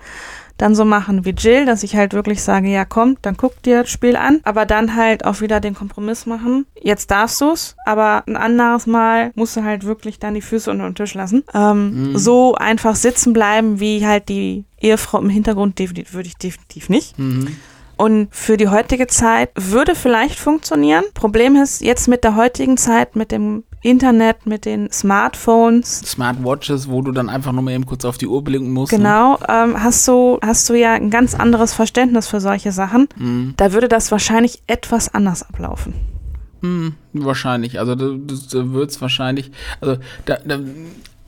dann 0.59 0.75
so 0.75 0.85
machen 0.85 1.25
wie 1.25 1.31
Jill, 1.31 1.65
dass 1.65 1.83
ich 1.83 1.95
halt 1.95 2.13
wirklich 2.13 2.43
sage, 2.43 2.67
ja 2.67 2.85
komm, 2.85 3.17
dann 3.21 3.37
guck 3.37 3.63
dir 3.63 3.81
das 3.81 3.89
Spiel 3.89 4.15
an, 4.15 4.41
aber 4.43 4.65
dann 4.65 4.95
halt 4.95 5.25
auch 5.25 5.41
wieder 5.41 5.59
den 5.59 5.73
Kompromiss 5.73 6.25
machen. 6.25 6.65
Jetzt 6.79 7.09
darfst 7.09 7.41
du's, 7.41 7.75
aber 7.85 8.23
ein 8.27 8.35
anderes 8.35 8.85
Mal 8.85 9.31
musst 9.35 9.55
du 9.55 9.63
halt 9.63 9.85
wirklich 9.85 10.19
dann 10.19 10.33
die 10.33 10.41
Füße 10.41 10.69
unter 10.69 10.87
den 10.87 10.95
Tisch 10.95 11.13
lassen. 11.13 11.43
Ähm, 11.53 12.11
mhm. 12.11 12.17
So 12.17 12.55
einfach 12.55 12.95
sitzen 12.95 13.33
bleiben, 13.33 13.79
wie 13.79 14.05
halt 14.05 14.27
die 14.29 14.65
Ehefrau 14.81 15.19
im 15.19 15.29
Hintergrund, 15.29 15.79
würde 15.79 16.27
ich 16.27 16.37
definitiv 16.37 16.89
nicht. 16.89 17.17
Mhm. 17.17 17.55
Und 17.95 18.29
für 18.31 18.55
die 18.55 18.69
heutige 18.69 19.07
Zeit 19.07 19.51
würde 19.55 19.95
vielleicht 19.95 20.39
funktionieren. 20.39 21.03
Problem 21.13 21.55
ist 21.55 21.81
jetzt 21.81 22.07
mit 22.07 22.23
der 22.23 22.35
heutigen 22.35 22.77
Zeit, 22.77 23.15
mit 23.15 23.31
dem 23.31 23.63
Internet, 23.81 24.45
mit 24.45 24.65
den 24.65 24.91
Smartphones. 24.91 26.01
Smartwatches, 26.01 26.89
wo 26.89 27.01
du 27.01 27.11
dann 27.11 27.29
einfach 27.29 27.51
nur 27.51 27.63
mal 27.63 27.71
eben 27.71 27.85
kurz 27.85 28.05
auf 28.05 28.17
die 28.17 28.27
Uhr 28.27 28.43
blinken 28.43 28.71
musst. 28.71 28.91
Ne? 28.91 28.97
Genau, 28.97 29.37
ne? 29.37 29.45
ähm, 29.47 29.83
hast 29.83 30.07
du, 30.07 30.39
hast 30.41 30.69
du 30.69 30.73
ja 30.73 30.93
ein 30.93 31.09
ganz 31.09 31.35
anderes 31.35 31.73
Verständnis 31.73 32.27
für 32.27 32.41
solche 32.41 32.71
Sachen. 32.71 33.07
Mhm. 33.15 33.53
Da 33.57 33.71
würde 33.71 33.87
das 33.87 34.11
wahrscheinlich 34.11 34.61
etwas 34.67 35.13
anders 35.13 35.43
ablaufen. 35.43 35.93
Hm, 36.61 36.95
wahrscheinlich. 37.13 37.79
Also 37.79 37.95
da, 37.95 38.05
da 38.05 38.73
wird 38.73 38.91
es 38.91 39.01
wahrscheinlich, 39.01 39.51
also 39.79 39.97
da, 40.25 40.37
da, 40.43 40.59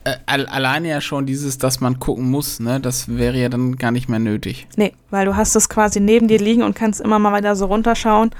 äh, 0.03 0.17
alleine 0.25 0.89
ja 0.89 0.99
schon 0.99 1.25
dieses, 1.25 1.57
dass 1.57 1.79
man 1.79 1.99
gucken 1.99 2.29
muss, 2.29 2.59
ne, 2.59 2.79
das 2.79 3.07
wäre 3.07 3.37
ja 3.37 3.49
dann 3.49 3.77
gar 3.77 3.91
nicht 3.91 4.09
mehr 4.09 4.19
nötig. 4.19 4.67
Nee, 4.75 4.93
weil 5.09 5.25
du 5.25 5.35
hast 5.35 5.55
es 5.55 5.69
quasi 5.69 5.99
neben 5.99 6.27
dir 6.27 6.39
liegen 6.39 6.63
und 6.63 6.75
kannst 6.75 6.99
immer 6.99 7.19
mal 7.19 7.37
wieder 7.37 7.55
so 7.55 7.65
runterschauen 7.65 8.31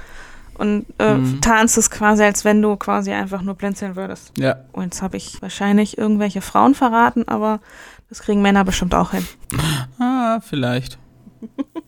und 0.58 0.86
äh, 0.98 1.14
mhm. 1.14 1.40
tarnst 1.40 1.78
es 1.78 1.90
quasi, 1.90 2.22
als 2.22 2.44
wenn 2.44 2.60
du 2.62 2.76
quasi 2.76 3.12
einfach 3.12 3.42
nur 3.42 3.54
blinzeln 3.54 3.96
würdest. 3.96 4.32
Ja. 4.38 4.56
Und 4.72 4.84
jetzt 4.84 5.02
habe 5.02 5.16
ich 5.16 5.40
wahrscheinlich 5.40 5.98
irgendwelche 5.98 6.40
Frauen 6.40 6.74
verraten, 6.74 7.26
aber 7.26 7.60
das 8.08 8.20
kriegen 8.20 8.42
Männer 8.42 8.64
bestimmt 8.64 8.94
auch 8.94 9.12
hin. 9.12 9.26
Ah, 9.98 10.40
vielleicht. 10.40 10.98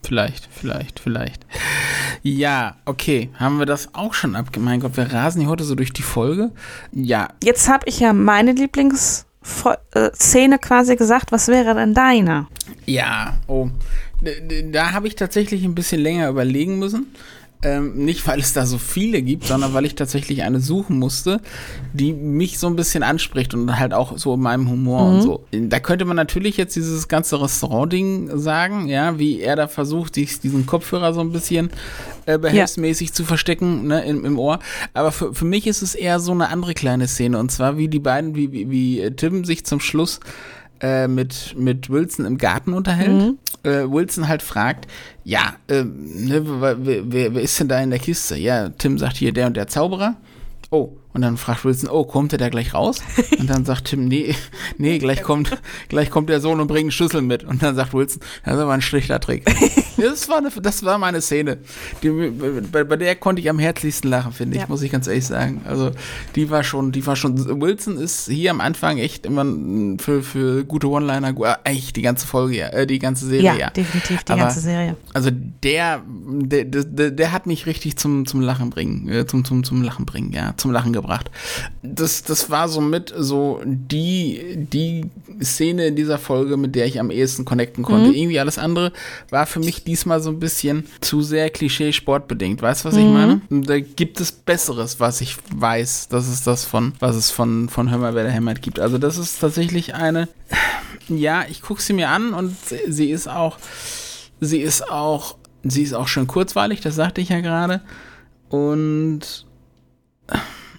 vielleicht, 0.03 0.49
vielleicht, 0.51 0.99
vielleicht. 1.01 1.47
Ja, 2.23 2.77
okay. 2.85 3.31
Haben 3.39 3.59
wir 3.59 3.67
das 3.67 3.95
auch 3.95 4.15
schon 4.15 4.35
abgemacht? 4.35 4.65
Mein 4.65 4.81
Gott, 4.81 4.97
wir 4.97 5.13
rasen 5.13 5.41
hier 5.41 5.51
heute 5.51 5.65
so 5.65 5.75
durch 5.75 5.93
die 5.93 6.03
Folge. 6.03 6.51
Ja. 6.93 7.29
Jetzt 7.43 7.69
habe 7.69 7.87
ich 7.87 8.01
ja 8.01 8.13
meine 8.13 8.53
Lieblings- 8.53 9.27
äh, 9.93 10.11
Szene 10.15 10.59
quasi 10.59 10.97
gesagt, 10.97 11.31
was 11.31 11.49
wäre 11.49 11.75
denn 11.75 11.95
deine? 11.95 12.47
Ja, 12.87 13.35
oh. 13.47 13.69
Da 14.73 14.93
habe 14.93 15.07
ich 15.07 15.17
tatsächlich 15.17 15.65
ein 15.65 15.75
bisschen 15.75 16.01
länger 16.01 16.31
überlegen 16.31 16.79
müssen. 16.79 17.15
Ähm, 17.63 17.95
nicht, 18.05 18.27
weil 18.27 18.41
es 18.41 18.53
da 18.53 18.67
so 18.67 18.77
viele 18.77 19.23
gibt, 19.23 19.47
sondern 19.47 19.73
weil 19.73 19.87
ich 19.87 19.95
tatsächlich 19.95 20.43
eine 20.43 20.61
suchen 20.61 20.99
musste, 20.99 21.41
die 21.95 22.13
mich 22.13 22.59
so 22.59 22.67
ein 22.67 22.77
bisschen 22.77 23.03
anspricht 23.03 23.55
und 23.55 23.79
halt 23.79 23.95
auch 23.95 24.19
so 24.19 24.35
in 24.35 24.41
meinem 24.41 24.69
Humor 24.69 25.09
Mhm. 25.09 25.15
und 25.15 25.23
so. 25.23 25.47
Da 25.51 25.81
könnte 25.81 26.05
man 26.05 26.15
natürlich 26.15 26.59
jetzt 26.59 26.77
dieses 26.77 27.09
ganze 27.09 27.41
Restaurant-Ding 27.41 28.37
sagen, 28.39 28.87
ja, 28.89 29.19
wie 29.19 29.41
er 29.41 29.57
da 29.57 29.67
versucht, 29.67 30.15
sich 30.17 30.41
diesen 30.41 30.67
Kopfhörer 30.67 31.15
so 31.15 31.21
ein 31.21 31.33
bisschen 31.33 31.71
äh, 32.27 32.39
behelfsmäßig 32.39 33.15
zu 33.15 33.25
verstecken 33.25 33.87
ne, 33.87 34.05
im, 34.05 34.27
im 34.27 34.39
Ohr. 34.39 34.59
Aber 34.93 35.11
für, 35.11 35.33
für 35.33 35.47
mich 35.47 35.67
ist 35.67 35.81
es 35.81 35.95
eher 35.95 36.21
so 36.21 36.33
eine 36.33 36.49
andere 36.51 36.75
kleine 36.75 37.09
Szene 37.09 37.39
und 37.39 37.51
zwar 37.51 37.79
wie 37.79 37.89
die 37.89 37.99
beiden, 37.99 38.35
wie, 38.35 38.53
wie, 38.53 38.71
wie 38.71 39.11
Tim 39.17 39.47
sich 39.47 39.65
zum 39.65 39.81
Schluss 39.81 40.21
äh, 40.81 41.09
mit, 41.09 41.55
mit 41.59 41.91
Wilson 41.91 42.27
im 42.27 42.39
Garten 42.39 42.73
unterhält. 42.73 43.37
Äh, 43.63 43.91
Wilson 43.91 44.29
halt 44.29 44.43
fragt, 44.43 44.87
ja, 45.25 45.55
äh, 45.69 45.85
ne, 45.85 46.43
wer, 46.61 46.85
wer, 46.85 47.35
wer 47.35 47.43
ist 47.43 47.59
denn 47.61 47.69
da 47.69 47.81
in 47.81 47.91
der 47.91 47.99
Kiste? 47.99 48.37
Ja, 48.37 48.69
Tim 48.71 48.99
sagt 48.99 49.17
hier 49.17 49.33
der 49.33 49.47
und 49.47 49.57
der 49.57 49.69
Zauberer. 49.69 50.17
Oh, 50.71 50.97
und 51.15 51.23
dann 51.23 51.37
fragt 51.39 51.65
Wilson, 51.65 51.89
oh, 51.89 52.05
kommt 52.05 52.33
der 52.33 52.39
da 52.39 52.49
gleich 52.51 52.75
raus? 52.75 53.01
Und 53.39 53.49
dann 53.49 53.65
sagt 53.65 53.87
Tim, 53.87 54.07
nee, 54.07 54.35
nee, 54.77 54.99
gleich 55.05 55.23
kommt, 55.23 55.57
gleich 55.89 56.11
kommt 56.11 56.29
der 56.29 56.41
Sohn 56.41 56.61
und 56.61 56.67
bringt 56.67 56.83
einen 56.85 56.91
Schlüssel 56.91 57.23
mit. 57.23 57.45
Und 57.45 57.63
dann 57.63 57.75
sagt 57.75 57.95
Wilson, 57.95 58.21
das 58.45 58.59
aber 58.59 58.73
ein 58.73 58.83
schlechter 58.83 59.19
Trick. 59.21 59.45
Das 59.97 60.29
war, 60.29 60.39
eine, 60.39 60.51
das 60.51 60.83
war 60.85 60.99
meine 60.99 61.21
Szene. 61.21 61.59
Die, 62.03 62.11
bei, 62.11 62.83
bei 62.83 62.97
der 62.97 63.15
konnte 63.15 63.41
ich 63.41 63.49
am 63.49 63.61
herzlichsten 63.61 64.09
lachen, 64.11 64.33
finde 64.33 64.57
ich, 64.57 64.63
Ja. 64.63 64.69
muss 64.69 64.83
ich 64.83 64.91
ganz 64.91 65.07
ehrlich 65.07 65.25
sagen. 65.25 65.63
Also, 65.67 65.93
die 66.35 66.51
war 66.51 66.65
schon, 66.65 66.91
die 66.91 67.07
war 67.07 67.15
schon, 67.15 67.39
Wilson 67.63 67.97
ist 67.97 68.29
hier 68.29 68.51
am 68.51 68.61
Anfang 68.61 68.99
echt 68.99 69.25
immer 69.25 69.47
für, 70.03 70.23
für 70.25 70.65
gute 70.65 70.89
One-Liner, 70.89 71.33
äh, 71.65 71.71
echt 71.71 71.95
die 71.95 72.03
ganze 72.03 72.27
Folge, 72.27 72.57
ja, 72.57 72.67
äh, 72.71 72.89
die 72.89 72.99
ganze 72.99 73.27
Serie, 73.27 73.45
Ja, 73.45 73.55
ja. 73.55 73.71
definitiv, 73.71 74.25
die 74.25 74.33
Aber- 74.33 74.43
ganze 74.43 74.61
Serie. 74.61 74.97
Also 75.15 75.31
der, 75.33 76.03
der, 76.07 76.65
der, 76.65 77.11
der 77.13 77.33
hat 77.33 77.47
mich 77.47 77.67
richtig 77.67 77.97
zum, 77.97 78.27
zum 78.27 78.41
Lachen 78.41 78.71
bringen, 78.71 79.09
äh, 79.09 79.27
zum, 79.27 79.45
zum, 79.45 79.63
zum 79.63 79.81
Lachen 79.83 80.07
bringen, 80.07 80.33
ja, 80.33 80.55
zum 80.57 80.73
Lachen 80.73 80.93
gebracht. 80.93 81.04
Das, 81.83 82.23
das 82.23 82.51
war 82.51 82.69
so 82.69 82.81
mit 82.81 83.13
so 83.17 83.61
die, 83.65 84.57
die 84.57 85.11
Szene 85.43 85.87
in 85.87 85.97
dieser 85.97 86.19
Folge, 86.19 86.57
mit 86.57 86.75
der 86.75 86.87
ich 86.87 87.01
am 87.01 87.11
ehesten 87.11 87.45
connecten 87.45 87.85
konnte. 87.85 88.13
Irgendwie 88.13 88.41
alles 88.41 88.59
andere 88.59 88.93
war 89.31 89.47
für 89.47 89.61
mich 89.61 89.85
diesmal 89.85 90.21
so 90.21 90.31
ein 90.31 90.39
bisschen 90.39 90.87
zu 91.01 91.23
sehr 91.23 91.51
Klischee-sportbedingt. 91.51 92.63
Weißt 92.63 92.85
du, 92.85 92.89
was 92.89 92.97
ich 92.97 93.05
meine? 93.05 93.41
Da 93.51 93.81
gibt 93.81 94.21
es 94.21 94.33
Besseres, 94.33 95.01
was 95.01 95.21
ich 95.21 95.37
weiß, 95.55 96.09
dass 96.09 96.29
es 96.29 96.43
das 96.43 96.65
von, 96.65 96.93
was 96.99 97.17
es 97.17 97.31
von, 97.31 97.69
von 97.69 97.91
Hör 97.91 97.99
mal, 97.99 98.15
wer 98.15 98.25
der 98.25 98.33
hämmert 98.33 98.63
gibt. 98.63 98.79
Also 98.79 98.99
das 98.99 99.19
ist 99.19 99.41
tatsächlich 99.41 99.95
eine, 99.95 100.29
ja, 101.09 101.45
ich 101.49 101.63
gucke 101.63 101.83
sie 101.83 101.93
mir 101.93 102.09
an 102.09 102.35
und 102.35 102.57
sie 102.89 103.11
ist 103.11 103.29
auch, 103.29 103.59
sie 104.41 104.61
ist 104.61 104.91
auch, 104.91 105.37
sie 105.63 105.83
ist 105.83 105.95
auch 105.95 106.09
schön 106.09 106.27
kurzweilig, 106.27 106.81
das 106.81 106.95
sagte 106.95 107.21
ich 107.21 107.29
ja 107.29 107.41
gerade. 107.41 107.81
Und 108.49 109.47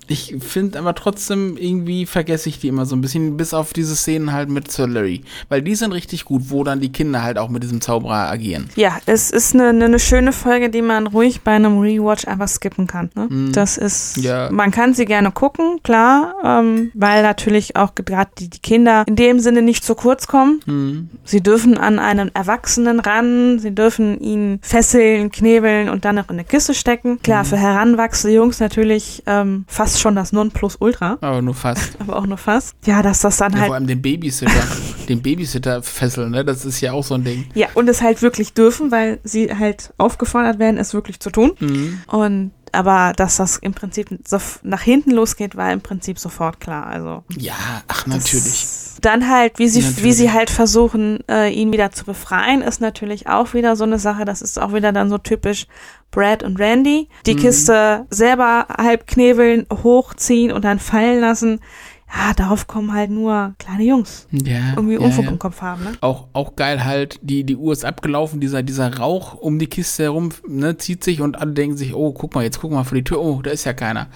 ich 0.07 0.35
finde 0.39 0.79
aber 0.79 0.95
trotzdem, 0.95 1.57
irgendwie 1.57 2.05
vergesse 2.05 2.49
ich 2.49 2.59
die 2.59 2.67
immer 2.67 2.85
so 2.85 2.95
ein 2.95 3.01
bisschen, 3.01 3.37
bis 3.37 3.53
auf 3.53 3.73
diese 3.73 3.95
Szenen 3.95 4.31
halt 4.33 4.49
mit 4.49 4.71
Sir 4.71 4.87
Larry. 4.87 5.23
Weil 5.49 5.61
die 5.61 5.75
sind 5.75 5.91
richtig 5.91 6.25
gut, 6.25 6.43
wo 6.49 6.63
dann 6.63 6.79
die 6.79 6.91
Kinder 6.91 7.23
halt 7.23 7.37
auch 7.37 7.49
mit 7.49 7.63
diesem 7.63 7.81
Zauberer 7.81 8.29
agieren. 8.29 8.69
Ja, 8.75 8.97
es 9.05 9.31
ist 9.31 9.53
eine, 9.53 9.69
eine, 9.69 9.99
schöne 9.99 10.31
Folge, 10.31 10.69
die 10.69 10.81
man 10.81 11.07
ruhig 11.07 11.41
bei 11.41 11.51
einem 11.51 11.79
Rewatch 11.79 12.27
einfach 12.27 12.47
skippen 12.47 12.87
kann. 12.87 13.09
Ne? 13.15 13.51
Das 13.51 13.77
ist, 13.77 14.17
Ja. 14.17 14.49
man 14.51 14.71
kann 14.71 14.93
sie 14.93 15.05
gerne 15.05 15.31
gucken, 15.31 15.79
klar, 15.83 16.35
ähm, 16.43 16.91
weil 16.93 17.23
natürlich 17.23 17.75
auch 17.75 17.95
gerade 17.95 18.31
die, 18.37 18.49
die 18.49 18.59
Kinder 18.59 19.03
in 19.07 19.15
dem 19.15 19.39
Sinne 19.39 19.61
nicht 19.61 19.83
zu 19.83 19.95
kurz 19.95 20.27
kommen. 20.27 20.59
Hm. 20.65 21.09
Sie 21.23 21.41
dürfen 21.41 21.77
an 21.77 21.99
einen 21.99 22.33
Erwachsenen 22.35 22.99
ran, 22.99 23.59
sie 23.59 23.73
dürfen 23.73 24.19
ihn 24.19 24.59
fesseln, 24.61 25.31
knebeln 25.31 25.89
und 25.89 26.05
dann 26.05 26.15
noch 26.15 26.29
in 26.29 26.35
eine 26.35 26.43
Kiste 26.43 26.73
stecken. 26.73 27.19
Klar, 27.21 27.45
für 27.45 27.57
heranwachsende 27.57 28.35
Jungs 28.35 28.59
natürlich 28.59 29.23
ähm, 29.25 29.65
fast 29.67 29.94
schon 29.99 30.15
das 30.15 30.31
Nonplusultra, 30.31 31.17
Aber 31.21 31.41
nur 31.41 31.55
fast. 31.55 31.95
aber 31.99 32.17
auch 32.17 32.25
nur 32.25 32.37
fast. 32.37 32.75
Ja, 32.85 33.01
dass 33.01 33.19
das 33.19 33.37
dann 33.37 33.53
Ja, 33.53 33.59
halt 33.59 33.67
vor 33.67 33.75
allem 33.75 33.87
den 33.87 34.01
Babysitter, 34.01 34.51
den 35.09 35.21
Babysitter 35.21 35.81
fesseln, 35.83 36.31
ne? 36.31 36.45
Das 36.45 36.65
ist 36.65 36.81
ja 36.81 36.93
auch 36.93 37.03
so 37.03 37.15
ein 37.15 37.23
Ding. 37.23 37.45
Ja, 37.53 37.67
und 37.73 37.87
es 37.89 38.01
halt 38.01 38.21
wirklich 38.21 38.53
dürfen, 38.53 38.91
weil 38.91 39.19
sie 39.23 39.53
halt 39.55 39.93
aufgefordert 39.97 40.59
werden, 40.59 40.77
es 40.77 40.93
wirklich 40.93 41.19
zu 41.19 41.29
tun. 41.29 41.53
Mhm. 41.59 42.01
Und 42.07 42.51
aber 42.75 43.13
dass 43.15 43.37
das 43.37 43.57
im 43.57 43.73
Prinzip 43.73 44.09
so 44.25 44.37
nach 44.63 44.81
hinten 44.81 45.11
losgeht, 45.11 45.55
war 45.55 45.71
im 45.71 45.81
Prinzip 45.81 46.19
sofort 46.19 46.59
klar. 46.59 46.87
Also 46.87 47.23
Ja, 47.37 47.53
ach, 47.87 48.05
natürlich. 48.05 48.67
Dann 49.01 49.29
halt, 49.29 49.59
wie 49.59 49.67
sie, 49.67 50.03
wie 50.03 50.13
sie 50.13 50.31
halt 50.31 50.49
versuchen, 50.49 51.19
äh, 51.29 51.51
ihn 51.51 51.71
wieder 51.71 51.91
zu 51.91 52.05
befreien, 52.05 52.61
ist 52.61 52.81
natürlich 52.81 53.27
auch 53.27 53.53
wieder 53.53 53.75
so 53.75 53.83
eine 53.83 53.99
Sache. 53.99 54.25
Das 54.25 54.41
ist 54.41 54.59
auch 54.59 54.73
wieder 54.73 54.91
dann 54.91 55.09
so 55.09 55.17
typisch 55.17 55.67
Brad 56.15 56.43
und 56.43 56.57
Randy. 56.59 57.09
Die 57.25 57.33
Mhm. 57.33 57.39
Kiste 57.39 58.05
selber 58.09 58.67
halb 58.69 59.05
knebeln, 59.05 59.67
hochziehen 59.83 60.53
und 60.53 60.63
dann 60.63 60.79
fallen 60.79 61.19
lassen. 61.19 61.59
Ja, 62.07 62.33
darauf 62.33 62.67
kommen 62.67 62.93
halt 62.93 63.09
nur 63.09 63.53
kleine 63.59 63.83
Jungs. 63.83 64.27
Ja. 64.31 64.73
Irgendwie 64.77 64.93
ja, 64.93 65.01
Unfug 65.01 65.25
ja. 65.25 65.31
im 65.31 65.39
Kopf 65.39 65.61
haben, 65.61 65.83
ne? 65.83 65.91
Auch, 65.99 66.27
auch 66.31 66.55
geil 66.55 66.85
halt, 66.85 67.19
die, 67.21 67.43
die 67.43 67.57
Uhr 67.57 67.73
ist 67.73 67.83
abgelaufen, 67.83 68.39
dieser, 68.39 68.63
dieser 68.63 68.95
Rauch 68.97 69.33
um 69.33 69.59
die 69.59 69.67
Kiste 69.67 70.03
herum, 70.03 70.29
ne, 70.47 70.77
zieht 70.77 71.03
sich 71.03 71.19
und 71.19 71.37
alle 71.37 71.51
denken 71.51 71.75
sich, 71.75 71.93
oh, 71.93 72.13
guck 72.13 72.33
mal, 72.33 72.45
jetzt 72.45 72.61
guck 72.61 72.71
mal 72.71 72.85
vor 72.85 72.95
die 72.95 73.03
Tür, 73.03 73.19
oh, 73.19 73.41
da 73.41 73.51
ist 73.51 73.65
ja 73.65 73.73
keiner. 73.73 74.07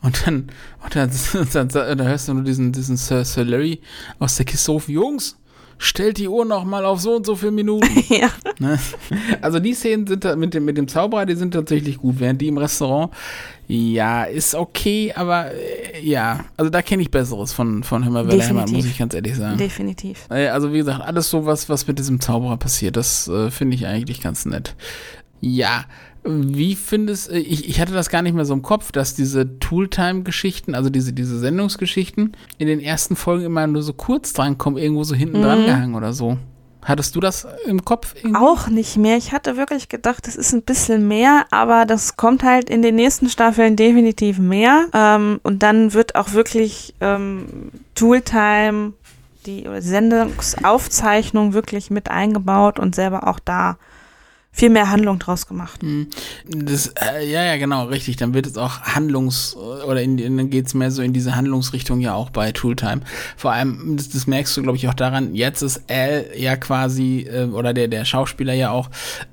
Und 0.00 0.26
dann, 0.26 0.50
und 0.82 0.96
dann, 0.96 1.10
dann, 1.52 1.68
dann, 1.68 1.98
dann 1.98 2.08
hörst 2.08 2.28
du 2.28 2.34
nur 2.34 2.44
diesen, 2.44 2.72
diesen 2.72 2.96
Sir, 2.96 3.24
Sir 3.24 3.44
Larry 3.44 3.80
aus 4.18 4.36
der 4.36 4.46
Kiste 4.46 4.70
rufen, 4.72 4.92
Jungs, 4.92 5.36
stellt 5.78 6.18
die 6.18 6.28
Uhr 6.28 6.44
noch 6.44 6.64
mal 6.64 6.84
auf 6.84 7.00
so 7.00 7.16
und 7.16 7.26
so 7.26 7.36
viele 7.36 7.52
Minuten. 7.52 7.88
ja. 8.08 8.28
ne? 8.58 8.78
Also 9.40 9.58
die 9.58 9.74
Szenen 9.74 10.06
sind 10.06 10.24
da 10.24 10.36
mit 10.36 10.54
dem, 10.54 10.64
mit 10.64 10.76
dem 10.76 10.88
Zauberer, 10.88 11.26
die 11.26 11.34
sind 11.34 11.52
tatsächlich 11.52 11.98
gut, 11.98 12.16
während 12.18 12.40
die 12.40 12.48
im 12.48 12.58
Restaurant, 12.58 13.12
ja, 13.66 14.24
ist 14.24 14.54
okay, 14.54 15.12
aber 15.14 15.52
äh, 15.52 16.00
ja, 16.02 16.40
also 16.56 16.70
da 16.70 16.82
kenne 16.82 17.02
ich 17.02 17.10
Besseres 17.10 17.52
von, 17.52 17.82
von 17.82 18.02
Hämmer, 18.02 18.24
Definitiv. 18.24 18.76
muss 18.76 18.86
ich 18.86 18.98
ganz 18.98 19.14
ehrlich 19.14 19.36
sagen. 19.36 19.56
Definitiv. 19.56 20.26
Also 20.28 20.72
wie 20.72 20.78
gesagt, 20.78 21.00
alles 21.00 21.30
so 21.30 21.46
was, 21.46 21.68
was 21.68 21.86
mit 21.86 21.98
diesem 21.98 22.20
Zauberer 22.20 22.56
passiert, 22.56 22.96
das 22.96 23.28
äh, 23.28 23.50
finde 23.50 23.76
ich 23.76 23.86
eigentlich 23.86 24.20
ganz 24.20 24.44
nett. 24.44 24.74
Ja, 25.40 25.84
wie 26.24 26.74
findest 26.74 27.30
äh, 27.30 27.38
ich, 27.38 27.68
ich 27.68 27.80
hatte 27.80 27.92
das 27.92 28.08
gar 28.08 28.22
nicht 28.22 28.34
mehr 28.34 28.44
so 28.44 28.54
im 28.54 28.62
Kopf, 28.62 28.92
dass 28.92 29.14
diese 29.14 29.58
Tooltime-Geschichten, 29.58 30.74
also 30.74 30.90
diese, 30.90 31.12
diese 31.12 31.38
Sendungsgeschichten, 31.38 32.36
in 32.58 32.66
den 32.66 32.80
ersten 32.80 33.14
Folgen 33.16 33.44
immer 33.44 33.66
nur 33.66 33.82
so 33.82 33.92
kurz 33.92 34.32
drankommen, 34.32 34.82
irgendwo 34.82 35.04
so 35.04 35.14
hinten 35.14 35.42
dran 35.42 35.62
Mhm. 35.62 35.66
gehangen 35.66 35.94
oder 35.94 36.12
so. 36.12 36.38
Hattest 36.82 37.16
du 37.16 37.20
das 37.20 37.46
im 37.66 37.82
Kopf? 37.84 38.14
irgendwie? 38.14 38.36
Auch 38.38 38.68
nicht 38.68 38.98
mehr. 38.98 39.16
Ich 39.16 39.32
hatte 39.32 39.56
wirklich 39.56 39.88
gedacht, 39.88 40.28
es 40.28 40.36
ist 40.36 40.52
ein 40.52 40.62
bisschen 40.62 41.08
mehr, 41.08 41.46
aber 41.50 41.86
das 41.86 42.16
kommt 42.18 42.42
halt 42.42 42.68
in 42.68 42.82
den 42.82 42.94
nächsten 42.96 43.30
Staffeln 43.30 43.74
definitiv 43.74 44.38
mehr. 44.38 44.86
Ähm, 44.92 45.40
und 45.44 45.62
dann 45.62 45.94
wird 45.94 46.14
auch 46.14 46.32
wirklich 46.32 46.94
ähm, 47.00 47.46
Tooltime, 47.94 48.92
die 49.46 49.66
Sendungsaufzeichnung 49.78 51.52
wirklich 51.52 51.90
mit 51.90 52.10
eingebaut 52.10 52.78
und 52.78 52.94
selber 52.94 53.28
auch 53.28 53.38
da 53.38 53.76
viel 54.56 54.70
mehr 54.70 54.88
Handlung 54.88 55.18
draus 55.18 55.48
gemacht. 55.48 55.82
Hm. 55.82 56.06
Das, 56.48 56.86
äh, 56.86 57.28
ja, 57.28 57.42
ja, 57.42 57.56
genau, 57.56 57.86
richtig. 57.86 58.16
Dann 58.16 58.34
wird 58.34 58.46
es 58.46 58.56
auch 58.56 58.82
Handlungs- 58.82 59.56
oder 59.56 60.00
in, 60.00 60.16
in, 60.18 60.36
dann 60.36 60.48
geht 60.48 60.68
es 60.68 60.74
mehr 60.74 60.92
so 60.92 61.02
in 61.02 61.12
diese 61.12 61.34
Handlungsrichtung 61.34 61.98
ja 61.98 62.14
auch 62.14 62.30
bei 62.30 62.52
Tooltime. 62.52 63.00
Vor 63.36 63.50
allem, 63.52 63.96
das, 63.96 64.10
das 64.10 64.28
merkst 64.28 64.56
du, 64.56 64.62
glaube 64.62 64.76
ich, 64.76 64.86
auch 64.88 64.94
daran, 64.94 65.34
jetzt 65.34 65.62
ist 65.62 65.82
Al 65.90 66.26
ja 66.36 66.54
quasi, 66.56 67.22
äh, 67.28 67.46
oder 67.46 67.74
der, 67.74 67.88
der 67.88 68.04
Schauspieler 68.04 68.54
ja 68.54 68.70
auch, 68.70 68.90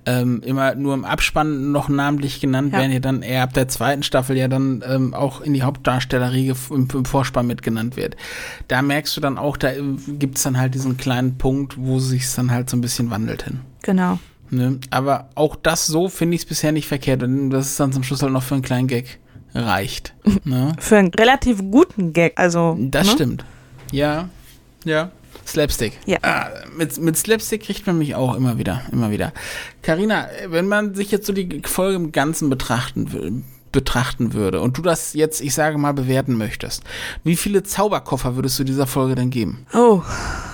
ähm, 0.07 0.41
immer 0.43 0.73
nur 0.73 0.95
im 0.95 1.05
Abspann 1.05 1.71
noch 1.71 1.87
namentlich 1.87 2.39
genannt, 2.41 2.73
Ja. 2.73 2.79
während 2.79 2.93
ja 2.95 2.99
dann 2.99 3.21
er 3.21 3.43
ab 3.43 3.53
der 3.53 3.67
zweiten 3.67 4.01
Staffel 4.01 4.35
ja 4.37 4.47
dann 4.47 4.83
ähm, 4.87 5.13
auch 5.13 5.41
in 5.41 5.53
die 5.53 5.61
Hauptdarstellerriege 5.61 6.53
f- 6.53 6.71
im, 6.71 6.87
im 6.91 7.05
Vorspann 7.05 7.45
mitgenannt 7.45 7.95
wird. 7.95 8.15
Da 8.69 8.81
merkst 8.81 9.15
du 9.15 9.21
dann 9.21 9.37
auch, 9.37 9.55
da 9.57 9.69
äh, 9.69 9.81
gibt's 10.17 10.41
dann 10.41 10.57
halt 10.57 10.73
diesen 10.73 10.97
kleinen 10.97 11.37
Punkt, 11.37 11.75
wo 11.77 11.99
sich's 11.99 12.33
dann 12.33 12.49
halt 12.49 12.71
so 12.71 12.75
ein 12.77 12.81
bisschen 12.81 13.11
wandelt 13.11 13.43
hin. 13.43 13.59
Genau. 13.83 14.17
Ne? 14.51 14.79
Aber 14.89 15.29
auch 15.35 15.55
das 15.55 15.87
so 15.87 16.09
finde 16.09 16.35
ich 16.35 16.41
es 16.41 16.47
bisher 16.47 16.71
nicht 16.71 16.87
verkehrt. 16.87 17.23
Und 17.23 17.49
das 17.49 17.67
ist 17.67 17.79
dann 17.79 17.93
zum 17.93 18.03
Schluss 18.03 18.21
halt 18.21 18.33
noch 18.33 18.43
für 18.43 18.55
einen 18.55 18.63
kleinen 18.63 18.87
Gag 18.87 19.19
reicht. 19.55 20.13
ne? 20.43 20.73
Für 20.77 20.97
einen 20.97 21.13
relativ 21.13 21.59
guten 21.71 22.13
Gag. 22.13 22.33
Also, 22.35 22.77
Das 22.79 23.07
ne? 23.07 23.13
stimmt. 23.13 23.45
Ja, 23.91 24.29
ja. 24.83 25.11
Slapstick. 25.47 25.97
Ja. 26.05 26.17
Ah, 26.21 26.49
mit, 26.77 26.97
mit 26.99 27.17
Slapstick 27.17 27.63
kriegt 27.63 27.87
man 27.87 27.97
mich 27.97 28.15
auch 28.15 28.35
immer 28.35 28.57
wieder, 28.57 28.83
immer 28.91 29.09
wieder. 29.09 29.33
Carina, 29.81 30.27
wenn 30.47 30.67
man 30.67 30.93
sich 30.93 31.11
jetzt 31.11 31.25
so 31.25 31.33
die 31.33 31.61
Folge 31.65 31.95
im 31.95 32.11
Ganzen 32.11 32.49
betrachten 32.49 33.11
will, 33.11 33.43
betrachten 33.71 34.33
würde 34.33 34.61
und 34.61 34.77
du 34.77 34.81
das 34.81 35.13
jetzt, 35.13 35.41
ich 35.41 35.53
sage 35.53 35.77
mal, 35.77 35.93
bewerten 35.93 36.37
möchtest, 36.37 36.83
wie 37.23 37.35
viele 37.35 37.63
Zauberkoffer 37.63 38.35
würdest 38.35 38.59
du 38.59 38.63
dieser 38.63 38.87
Folge 38.87 39.15
denn 39.15 39.29
geben? 39.29 39.65
Oh, 39.73 40.01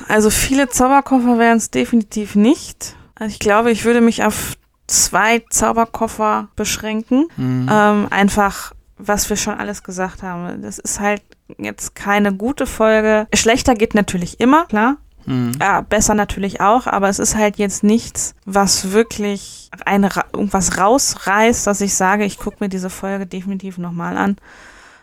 also 0.08 0.30
viele 0.30 0.70
Zauberkoffer 0.70 1.38
wären 1.38 1.58
es 1.58 1.70
definitiv 1.70 2.36
nicht. 2.36 2.96
Also 3.20 3.32
ich 3.32 3.40
glaube, 3.40 3.72
ich 3.72 3.86
würde 3.86 4.02
mich 4.02 4.24
auf 4.24 4.58
zwei 4.88 5.44
Zauberkoffer 5.50 6.48
beschränken. 6.56 7.28
Hm. 7.36 7.70
Ähm, 7.72 8.08
einfach, 8.10 8.74
was 8.98 9.30
wir 9.30 9.38
schon 9.38 9.58
alles 9.58 9.84
gesagt 9.84 10.24
haben. 10.24 10.62
Das 10.62 10.80
ist 10.80 11.00
halt 11.00 11.22
jetzt 11.58 11.96
keine 11.96 12.34
gute 12.34 12.66
Folge. 12.66 13.28
Schlechter 13.34 13.76
geht 13.76 13.96
natürlich 13.96 14.40
immer, 14.40 14.66
klar. 14.66 14.98
Hm. 15.26 15.52
Ja, 15.60 15.82
besser 15.82 16.14
natürlich 16.14 16.62
auch, 16.62 16.88
aber 16.88 17.10
es 17.10 17.20
ist 17.20 17.36
halt 17.36 17.58
jetzt 17.58 17.84
nichts, 17.84 18.34
was 18.46 18.92
wirklich 18.92 19.70
eine, 19.86 20.10
irgendwas 20.34 20.78
rausreißt, 20.78 21.68
dass 21.68 21.82
ich 21.82 21.96
sage, 21.96 22.24
ich 22.24 22.40
gucke 22.40 22.58
mir 22.62 22.70
diese 22.70 22.90
Folge 22.90 23.26
definitiv 23.26 23.78
nochmal 23.78 24.16
an. 24.16 24.38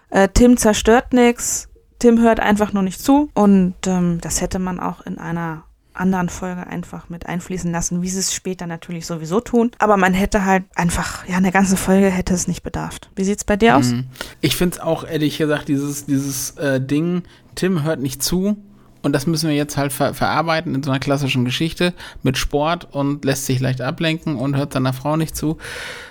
Äh, 0.09 0.29
Tim 0.33 0.57
zerstört 0.57 1.13
nichts, 1.13 1.69
Tim 1.99 2.21
hört 2.21 2.41
einfach 2.41 2.73
nur 2.73 2.83
nicht 2.83 3.03
zu 3.03 3.31
und 3.35 3.75
ähm, 3.87 4.19
das 4.23 4.41
hätte 4.41 4.59
man 4.59 4.81
auch 4.81 5.03
in 5.03 5.19
einer 5.19 5.65
anderen 5.95 6.29
Folge 6.29 6.67
einfach 6.67 7.09
mit 7.09 7.27
einfließen 7.27 7.71
lassen, 7.71 8.03
wie 8.03 8.09
sie 8.09 8.19
es 8.19 8.35
später 8.35 8.67
natürlich 8.67 9.07
sowieso 9.07 9.41
tun. 9.41 9.71
Aber 9.79 9.97
man 9.97 10.15
hätte 10.15 10.45
halt 10.45 10.65
einfach, 10.75 11.27
ja, 11.27 11.37
eine 11.37 11.53
ganze 11.53 11.77
Folge 11.77 12.09
hätte 12.09 12.35
es 12.35 12.49
nicht 12.49 12.63
bedarft. 12.63 13.11
Wie 13.17 13.25
sieht's 13.25 13.45
bei 13.45 13.57
dir 13.57 13.77
aus? 13.77 13.93
Mhm. 13.93 14.07
Ich 14.41 14.57
finde 14.57 14.77
es 14.77 14.83
auch 14.83 15.05
ehrlich 15.05 15.39
gesagt, 15.39 15.69
dieses, 15.69 16.07
dieses 16.07 16.53
äh, 16.53 16.81
Ding, 16.81 17.23
Tim 17.55 17.83
hört 17.83 18.01
nicht 18.01 18.23
zu. 18.23 18.57
Und 19.05 19.13
das 19.13 19.27
müssen 19.27 19.51
wir 19.51 19.55
jetzt 19.55 19.77
halt 19.77 19.93
ver 19.93 20.15
verarbeiten 20.15 20.75
in 20.75 20.83
so 20.83 20.91
einer 20.91 20.99
klassischen 20.99 21.45
Geschichte 21.45 21.93
mit 22.23 22.39
Sport 22.39 22.89
und 22.91 23.25
lässt 23.25 23.45
sich 23.45 23.61
leicht 23.61 23.83
ablenken 23.83 24.37
und 24.37 24.57
hört 24.57 24.73
seiner 24.73 24.95
Frau 24.95 25.17
nicht 25.17 25.37
zu. 25.37 25.59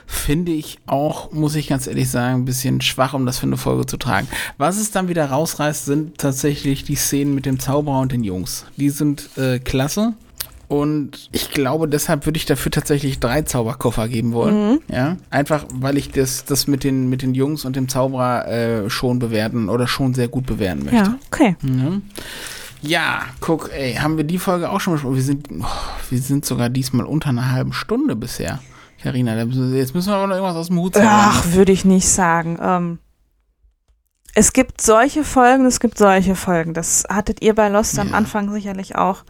Finde 0.05 0.51
ich 0.51 0.77
auch, 0.85 1.31
muss 1.31 1.55
ich 1.55 1.67
ganz 1.67 1.87
ehrlich 1.87 2.11
sagen, 2.11 2.41
ein 2.41 2.45
bisschen 2.45 2.81
schwach, 2.81 3.15
um 3.15 3.25
das 3.25 3.39
für 3.39 3.47
eine 3.47 3.57
Folge 3.57 3.87
zu 3.87 3.97
tragen. 3.97 4.27
Was 4.59 4.77
es 4.77 4.91
dann 4.91 5.07
wieder 5.07 5.25
rausreißt, 5.25 5.85
sind 5.85 6.19
tatsächlich 6.19 6.83
die 6.83 6.95
Szenen 6.95 7.33
mit 7.33 7.47
dem 7.47 7.59
Zauberer 7.59 7.99
und 7.99 8.11
den 8.11 8.23
Jungs. 8.23 8.65
Die 8.77 8.91
sind 8.91 9.27
äh, 9.37 9.57
klasse. 9.57 10.13
Und 10.67 11.29
ich 11.31 11.51
glaube, 11.51 11.87
deshalb 11.87 12.25
würde 12.25 12.37
ich 12.37 12.45
dafür 12.45 12.71
tatsächlich 12.71 13.19
drei 13.19 13.41
Zauberkoffer 13.41 14.07
geben 14.07 14.33
wollen. 14.33 14.79
Ja, 14.87 15.17
einfach, 15.29 15.65
weil 15.71 15.97
ich 15.97 16.11
das, 16.11 16.45
das 16.45 16.67
mit 16.67 16.83
den, 16.83 17.09
mit 17.09 17.21
den 17.21 17.35
Jungs 17.35 17.65
und 17.65 17.75
dem 17.75 17.89
Zauberer 17.89 18.47
äh, 18.47 18.89
schon 18.89 19.19
bewerten 19.19 19.69
oder 19.69 19.87
schon 19.87 20.13
sehr 20.13 20.27
gut 20.27 20.45
bewerten 20.45 20.83
möchte. 20.83 20.97
Ja, 20.97 21.19
okay. 21.27 21.55
Mhm. 21.61 22.03
Ja, 22.83 23.23
guck, 23.39 23.71
ey, 23.71 23.95
haben 23.95 24.17
wir 24.17 24.23
die 24.25 24.37
Folge 24.37 24.69
auch 24.69 24.79
schon 24.81 24.93
besprochen? 24.93 25.15
Wir 25.15 25.23
sind, 25.23 25.47
oh, 25.61 25.65
wir 26.09 26.19
sind 26.21 26.45
sogar 26.45 26.69
diesmal 26.69 27.05
unter 27.05 27.29
einer 27.29 27.51
halben 27.51 27.73
Stunde 27.73 28.15
bisher. 28.15 28.59
Carina, 29.01 29.35
jetzt 29.37 29.95
müssen 29.95 30.09
wir 30.11 30.15
aber 30.15 30.27
noch 30.27 30.35
irgendwas 30.35 30.55
aus 30.57 30.67
dem 30.67 30.79
Hut 30.79 30.95
zaubern. 30.95 31.09
Ach, 31.11 31.45
würde 31.53 31.71
ich 31.71 31.85
nicht 31.85 32.07
sagen. 32.07 32.57
Ähm, 32.61 32.99
es 34.35 34.53
gibt 34.53 34.81
solche 34.81 35.23
Folgen, 35.23 35.65
es 35.65 35.79
gibt 35.79 35.97
solche 35.97 36.35
Folgen. 36.35 36.73
Das 36.73 37.03
hattet 37.09 37.41
ihr 37.41 37.55
bei 37.55 37.69
Lost 37.69 37.97
am 37.99 38.09
Ja. 38.09 38.13
Anfang 38.15 38.51
sicherlich 38.51 38.95
auch. 38.95 39.23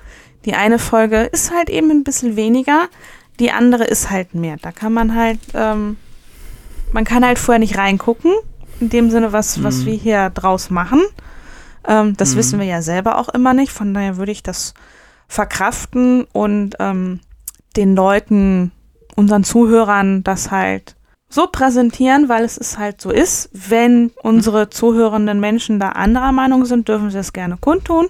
Die 0.45 0.53
eine 0.55 0.79
Folge 0.79 1.21
ist 1.23 1.51
halt 1.53 1.69
eben 1.69 1.89
ein 1.91 2.03
bisschen 2.03 2.35
weniger, 2.35 2.87
die 3.39 3.51
andere 3.51 3.83
ist 3.85 4.09
halt 4.09 4.35
mehr. 4.35 4.57
Da 4.61 4.71
kann 4.71 4.93
man 4.93 5.15
halt, 5.15 5.39
ähm, 5.53 5.97
man 6.91 7.03
kann 7.05 7.25
halt 7.25 7.39
vorher 7.39 7.59
nicht 7.59 7.77
reingucken, 7.77 8.33
in 8.79 8.89
dem 8.89 9.09
Sinne, 9.09 9.31
was, 9.33 9.63
was 9.63 9.77
Mhm. 9.79 9.85
wir 9.85 9.93
hier 9.93 10.29
draus 10.29 10.69
machen. 10.69 11.01
Ähm, 11.87 12.15
das 12.17 12.33
Mhm. 12.33 12.37
wissen 12.39 12.59
wir 12.59 12.65
ja 12.67 12.81
selber 12.81 13.17
auch 13.17 13.29
immer 13.29 13.53
nicht, 13.53 13.71
von 13.71 13.93
daher 13.93 14.17
würde 14.17 14.31
ich 14.31 14.43
das 14.43 14.73
verkraften 15.27 16.25
und 16.31 16.75
ähm, 16.79 17.19
den 17.75 17.95
Leuten, 17.95 18.71
unseren 19.15 19.43
Zuhörern 19.43 20.23
das 20.23 20.51
halt 20.51 20.95
so 21.29 21.47
präsentieren, 21.47 22.29
weil 22.29 22.43
es 22.43 22.57
ist 22.57 22.77
halt 22.77 23.01
so 23.01 23.09
ist. 23.09 23.49
Wenn 23.53 24.11
unsere 24.21 24.69
zuhörenden 24.69 25.39
Menschen 25.39 25.79
da 25.79 25.89
anderer 25.89 26.31
Meinung 26.31 26.65
sind, 26.65 26.87
dürfen 26.87 27.09
sie 27.09 27.17
es 27.17 27.33
gerne 27.33 27.57
kundtun. 27.59 28.07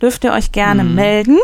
Dürft 0.00 0.24
ihr 0.24 0.32
euch 0.32 0.50
gerne 0.52 0.82
Mhm. 0.84 0.94
melden. 0.94 1.38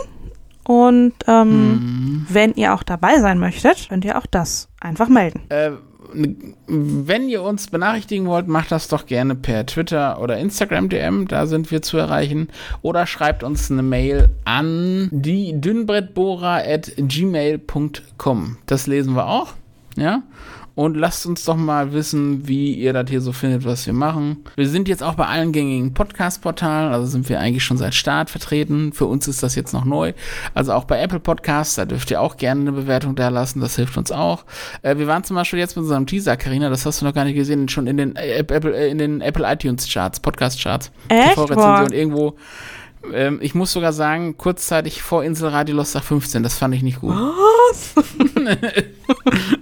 Und 0.64 1.12
ähm, 1.26 1.70
Mhm. 1.74 2.26
wenn 2.30 2.54
ihr 2.54 2.72
auch 2.74 2.82
dabei 2.82 3.20
sein 3.20 3.38
möchtet, 3.38 3.88
könnt 3.90 4.04
ihr 4.06 4.16
auch 4.18 4.26
das 4.26 4.68
einfach 4.80 5.08
melden. 5.08 5.42
Äh, 5.50 5.66
n- 5.66 5.78
wenn 6.66 7.28
ihr 7.28 7.42
uns 7.42 7.68
benachrichtigen 7.68 8.26
wollt, 8.26 8.48
macht 8.48 8.72
das 8.72 8.88
doch 8.88 9.06
gerne 9.06 9.34
per 9.34 9.66
Twitter 9.66 10.20
oder 10.20 10.38
Instagram 10.38 10.88
DM, 10.88 11.28
da 11.28 11.46
sind 11.46 11.70
wir 11.70 11.82
zu 11.82 11.96
erreichen. 11.96 12.48
Oder 12.82 13.06
schreibt 13.06 13.42
uns 13.42 13.70
eine 13.70 13.82
Mail 13.82 14.28
an 14.44 15.08
die 15.12 15.60
dünnbrettbohrer 15.60 16.62
at 16.66 16.92
gmail.com. 16.96 18.58
Das 18.66 18.86
lesen 18.86 19.14
wir 19.14 19.26
auch, 19.26 19.54
ja. 19.96 20.22
Und 20.76 20.94
lasst 20.94 21.24
uns 21.24 21.42
doch 21.46 21.56
mal 21.56 21.94
wissen, 21.94 22.46
wie 22.46 22.74
ihr 22.74 22.92
das 22.92 23.08
hier 23.08 23.22
so 23.22 23.32
findet, 23.32 23.64
was 23.64 23.86
wir 23.86 23.94
machen. 23.94 24.44
Wir 24.56 24.68
sind 24.68 24.88
jetzt 24.88 25.02
auch 25.02 25.14
bei 25.14 25.24
allen 25.24 25.50
gängigen 25.50 25.94
Podcast-Portalen, 25.94 26.92
also 26.92 27.06
sind 27.06 27.30
wir 27.30 27.40
eigentlich 27.40 27.64
schon 27.64 27.78
seit 27.78 27.94
Start 27.94 28.28
vertreten. 28.28 28.92
Für 28.92 29.06
uns 29.06 29.26
ist 29.26 29.42
das 29.42 29.54
jetzt 29.54 29.72
noch 29.72 29.86
neu. 29.86 30.12
Also 30.52 30.74
auch 30.74 30.84
bei 30.84 31.00
Apple 31.00 31.18
Podcasts, 31.18 31.76
da 31.76 31.86
dürft 31.86 32.10
ihr 32.10 32.20
auch 32.20 32.36
gerne 32.36 32.60
eine 32.60 32.72
Bewertung 32.72 33.16
da 33.16 33.30
lassen, 33.30 33.60
das 33.60 33.76
hilft 33.76 33.96
uns 33.96 34.12
auch. 34.12 34.44
Äh, 34.82 34.98
wir 34.98 35.06
waren 35.06 35.24
zum 35.24 35.34
Beispiel 35.34 35.58
jetzt 35.58 35.76
mit 35.76 35.84
unserem 35.84 36.06
Teaser, 36.06 36.36
Karina, 36.36 36.68
das 36.68 36.84
hast 36.84 37.00
du 37.00 37.06
noch 37.06 37.14
gar 37.14 37.24
nicht 37.24 37.36
gesehen, 37.36 37.70
schon 37.70 37.86
in 37.86 37.96
den 37.96 38.14
äh, 38.14 38.36
Apple, 38.36 38.76
äh, 38.76 38.90
in 38.90 38.98
den 38.98 39.22
Apple 39.22 39.50
iTunes 39.50 39.90
Charts, 39.90 40.20
Podcast 40.20 40.60
Charts. 40.60 40.90
Echt? 41.08 41.36
TV-Rezension 41.36 41.86
Boah. 41.86 41.94
irgendwo. 41.94 42.36
Ähm, 43.14 43.38
ich 43.40 43.54
muss 43.54 43.72
sogar 43.72 43.94
sagen, 43.94 44.36
kurzzeitig 44.36 45.00
vor 45.00 45.24
Inselradio 45.24 45.74
Lost 45.74 45.98
15, 45.98 46.42
das 46.42 46.58
fand 46.58 46.74
ich 46.74 46.82
nicht 46.82 47.00
gut. 47.00 47.14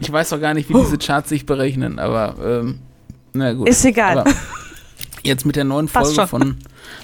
Ich 0.00 0.10
weiß 0.10 0.30
doch 0.30 0.40
gar 0.40 0.54
nicht, 0.54 0.68
wie 0.68 0.74
diese 0.74 0.98
Charts 0.98 1.28
sich 1.28 1.46
berechnen, 1.46 1.98
aber 1.98 2.34
ähm, 2.42 2.80
na 3.32 3.52
gut. 3.52 3.68
Ist 3.68 3.84
egal. 3.84 4.18
Aber 4.18 4.30
jetzt 5.22 5.46
mit 5.46 5.56
der 5.56 5.64
neuen 5.64 5.88
Folge 5.88 6.26
von 6.26 6.58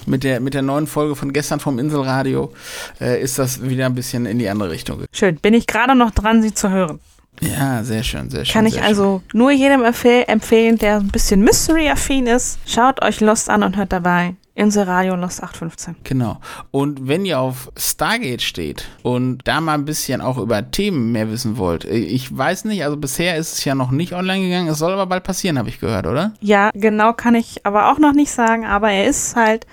mit 0.05 0.23
der 0.23 0.39
mit 0.39 0.53
der 0.53 0.61
neuen 0.61 0.87
Folge 0.87 1.15
von 1.15 1.33
gestern 1.33 1.59
vom 1.59 1.79
Inselradio 1.79 2.53
äh, 2.99 3.21
ist 3.21 3.39
das 3.39 3.61
wieder 3.63 3.85
ein 3.85 3.95
bisschen 3.95 4.25
in 4.25 4.39
die 4.39 4.49
andere 4.49 4.71
Richtung. 4.71 5.03
Schön. 5.11 5.37
Bin 5.37 5.53
ich 5.53 5.67
gerade 5.67 5.95
noch 5.95 6.11
dran, 6.11 6.41
sie 6.41 6.53
zu 6.53 6.69
hören. 6.69 6.99
Ja, 7.41 7.83
sehr 7.83 8.03
schön, 8.03 8.29
sehr 8.29 8.43
schön. 8.43 8.53
Kann 8.53 8.65
ich 8.65 8.73
sehr 8.73 8.83
also 8.83 9.21
nur 9.33 9.51
jedem 9.51 9.83
empfehl 9.83 10.25
empfehlen, 10.27 10.77
der 10.77 10.97
ein 10.97 11.07
bisschen 11.07 11.41
Mystery-affin 11.41 12.27
ist. 12.27 12.59
Schaut 12.65 13.01
euch 13.01 13.21
Lost 13.21 13.49
an 13.49 13.63
und 13.63 13.77
hört 13.77 13.93
dabei 13.93 14.35
Inselradio 14.59 15.15
Lost 15.15 15.41
815. 15.41 15.95
schön. 15.95 16.03
Genau. 16.03 16.39
Und 16.71 17.07
wenn 17.07 17.25
ihr 17.25 17.39
auf 17.39 17.71
Stargate 17.77 18.41
steht 18.41 18.87
und 19.03 19.39
da 19.47 19.61
mal 19.61 19.73
ein 19.73 19.85
bisschen 19.85 20.21
auch 20.21 20.37
über 20.37 20.69
Themen 20.69 21.11
mehr 21.11 21.31
wissen 21.31 21.57
wollt, 21.57 21.85
äh, 21.85 21.97
ich 21.97 22.35
weiß 22.35 22.65
nicht, 22.65 22.83
also 22.83 22.97
bisher 22.97 23.37
ist 23.37 23.53
es 23.53 23.65
ja 23.65 23.75
noch 23.75 23.91
nicht 23.91 24.13
online 24.13 24.43
gegangen, 24.43 24.67
es 24.67 24.79
soll 24.79 24.91
aber 24.91 25.07
bald 25.07 25.23
passieren, 25.23 25.57
habe 25.57 25.69
ich 25.69 25.79
gehört, 25.79 26.07
oder? 26.07 26.33
Ja, 26.41 26.69
genau 26.73 27.13
kann 27.13 27.35
ich 27.35 27.65
aber 27.65 27.91
auch 27.91 27.99
noch 27.99 28.13
nicht 28.13 28.31
sagen, 28.31 28.65
aber 28.65 28.91
er 28.91 29.07
ist 29.07 29.35
halt 29.35 29.65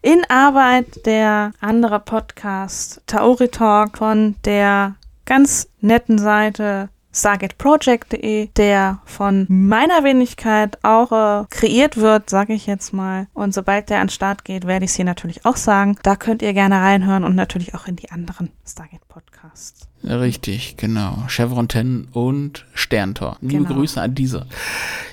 in 0.00 0.22
Arbeit 0.28 1.06
der 1.06 1.52
andere 1.60 2.00
Podcast 2.00 3.02
Tauri 3.06 3.48
Talk 3.48 3.98
von 3.98 4.34
der 4.44 4.96
ganz 5.24 5.68
netten 5.80 6.18
Seite 6.18 6.88
stargateproject.de, 7.12 8.48
der 8.56 9.00
von 9.04 9.46
meiner 9.48 10.04
Wenigkeit 10.04 10.78
auch 10.82 11.12
äh, 11.12 11.44
kreiert 11.50 11.96
wird, 11.96 12.30
sage 12.30 12.54
ich 12.54 12.66
jetzt 12.66 12.92
mal. 12.92 13.26
Und 13.34 13.54
sobald 13.54 13.90
der 13.90 14.00
an 14.00 14.06
den 14.06 14.12
Start 14.12 14.44
geht, 14.44 14.66
werde 14.66 14.84
ich 14.84 14.90
es 14.92 14.96
hier 14.96 15.04
natürlich 15.04 15.44
auch 15.44 15.56
sagen. 15.56 15.96
Da 16.02 16.16
könnt 16.16 16.42
ihr 16.42 16.52
gerne 16.52 16.76
reinhören 16.80 17.24
und 17.24 17.34
natürlich 17.34 17.74
auch 17.74 17.86
in 17.86 17.96
die 17.96 18.10
anderen 18.10 18.50
Stargate 18.66 19.06
Podcasts. 19.08 19.88
Richtig, 20.04 20.76
genau. 20.76 21.18
Chevron 21.28 21.68
10 21.68 22.08
und 22.12 22.66
Sterntor. 22.74 23.36
Liebe 23.40 23.64
Genau. 23.64 23.74
Grüße 23.74 24.00
an 24.00 24.14
diese. 24.14 24.46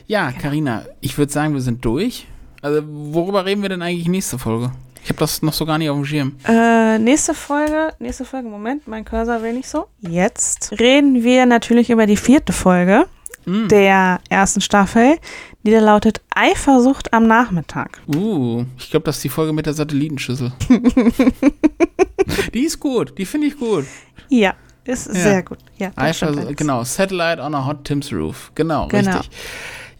Ja, 0.07 0.31
Karina, 0.31 0.83
ich 1.01 1.17
würde 1.17 1.31
sagen, 1.31 1.53
wir 1.53 1.61
sind 1.61 1.85
durch. 1.85 2.25
Also, 2.61 2.81
worüber 2.85 3.45
reden 3.45 3.61
wir 3.61 3.69
denn 3.69 3.81
eigentlich 3.81 4.07
nächste 4.07 4.39
Folge? 4.39 4.71
Ich 5.09 5.11
habe 5.11 5.21
das 5.21 5.41
noch 5.41 5.53
so 5.53 5.65
gar 5.65 5.79
nicht 5.79 5.89
auf 5.89 5.95
dem 5.97 6.05
Schirm. 6.05 6.35
Äh, 6.47 6.99
nächste 6.99 7.33
Folge, 7.33 7.93
nächste 7.97 8.25
Folge, 8.25 8.47
Moment, 8.47 8.87
mein 8.87 9.03
Cursor 9.03 9.41
will 9.41 9.53
nicht 9.53 9.67
so. 9.67 9.87
Jetzt 10.01 10.71
reden 10.79 11.23
wir 11.23 11.47
natürlich 11.47 11.89
über 11.89 12.05
die 12.05 12.15
vierte 12.15 12.53
Folge 12.53 13.07
Mm. 13.45 13.69
der 13.69 14.19
ersten 14.29 14.61
Staffel, 14.61 15.17
die 15.63 15.71
da 15.71 15.79
lautet 15.79 16.21
Eifersucht 16.35 17.11
am 17.11 17.25
Nachmittag. 17.25 17.99
Uh, 18.13 18.65
ich 18.77 18.91
glaube, 18.91 19.05
das 19.05 19.15
ist 19.15 19.23
die 19.23 19.29
Folge 19.29 19.51
mit 19.51 19.65
der 19.65 19.73
Satellitenschüssel. 19.73 20.51
die 22.53 22.65
ist 22.65 22.79
gut, 22.79 23.17
die 23.17 23.25
finde 23.25 23.47
ich 23.47 23.57
gut. 23.57 23.85
Ja, 24.27 24.53
ist 24.83 25.05
sehr 25.05 25.41
gut. 25.41 25.57
Ja, 25.77 25.89
alles. 25.95 26.19
genau, 26.55 26.83
Satellite 26.83 27.41
on 27.41 27.55
a 27.55 27.65
Hot 27.65 27.83
Tim's 27.85 28.13
Roof. 28.13 28.51
Genau, 28.53 28.87
Genau. 28.89 29.17
richtig. 29.17 29.31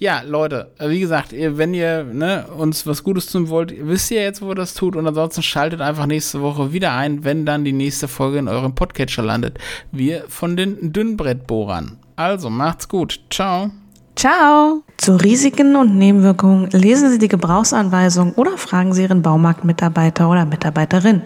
Ja, 0.02 0.22
Leute, 0.26 0.72
äh, 0.80 0.90
wie 0.90 1.02
gesagt, 1.02 1.34
wenn 1.34 1.74
ihr 1.74 2.06
ne, 2.06 2.46
uns 2.58 2.88
was 2.88 3.04
Gutes 3.04 3.26
tun 3.26 3.50
wollt, 3.50 3.74
wisst 3.78 4.10
ihr 4.12 4.22
jetzt, 4.22 4.42
wo 4.42 4.54
das 4.54 4.74
tut. 4.74 4.96
Und 4.96 5.06
ansonsten 5.06 5.44
schaltet 5.44 5.82
einfach 5.82 6.06
nächste 6.06 6.42
Woche 6.42 6.72
wieder 6.72 6.94
ein, 6.94 7.26
wenn 7.26 7.46
dann 7.46 7.66
die 7.66 7.74
nächste 7.74 8.08
Folge 8.08 8.38
in 8.38 8.48
eurem 8.48 8.74
Podcatcher 8.74 9.24
landet. 9.24 9.58
Wir 9.92 10.24
von 10.30 10.56
den 10.56 10.94
Dünnbrettbohrern. 10.94 11.98
Also, 12.16 12.50
macht's 12.50 12.88
gut. 12.88 13.20
Ciao. 13.30 13.72
Ciao. 14.16 14.84
Zu 14.96 15.18
Risiken 15.18 15.76
und 15.76 15.98
Nebenwirkungen 15.98 16.70
lesen 16.72 17.12
Sie 17.12 17.20
die 17.20 17.28
Gebrauchsanweisung 17.28 18.34
oder 18.34 18.58
fragen 18.58 18.94
Sie 18.94 19.04
Ihren 19.04 19.22
Baumarktmitarbeiter 19.22 20.30
oder 20.30 20.46
Mitarbeiterin. 20.46 21.22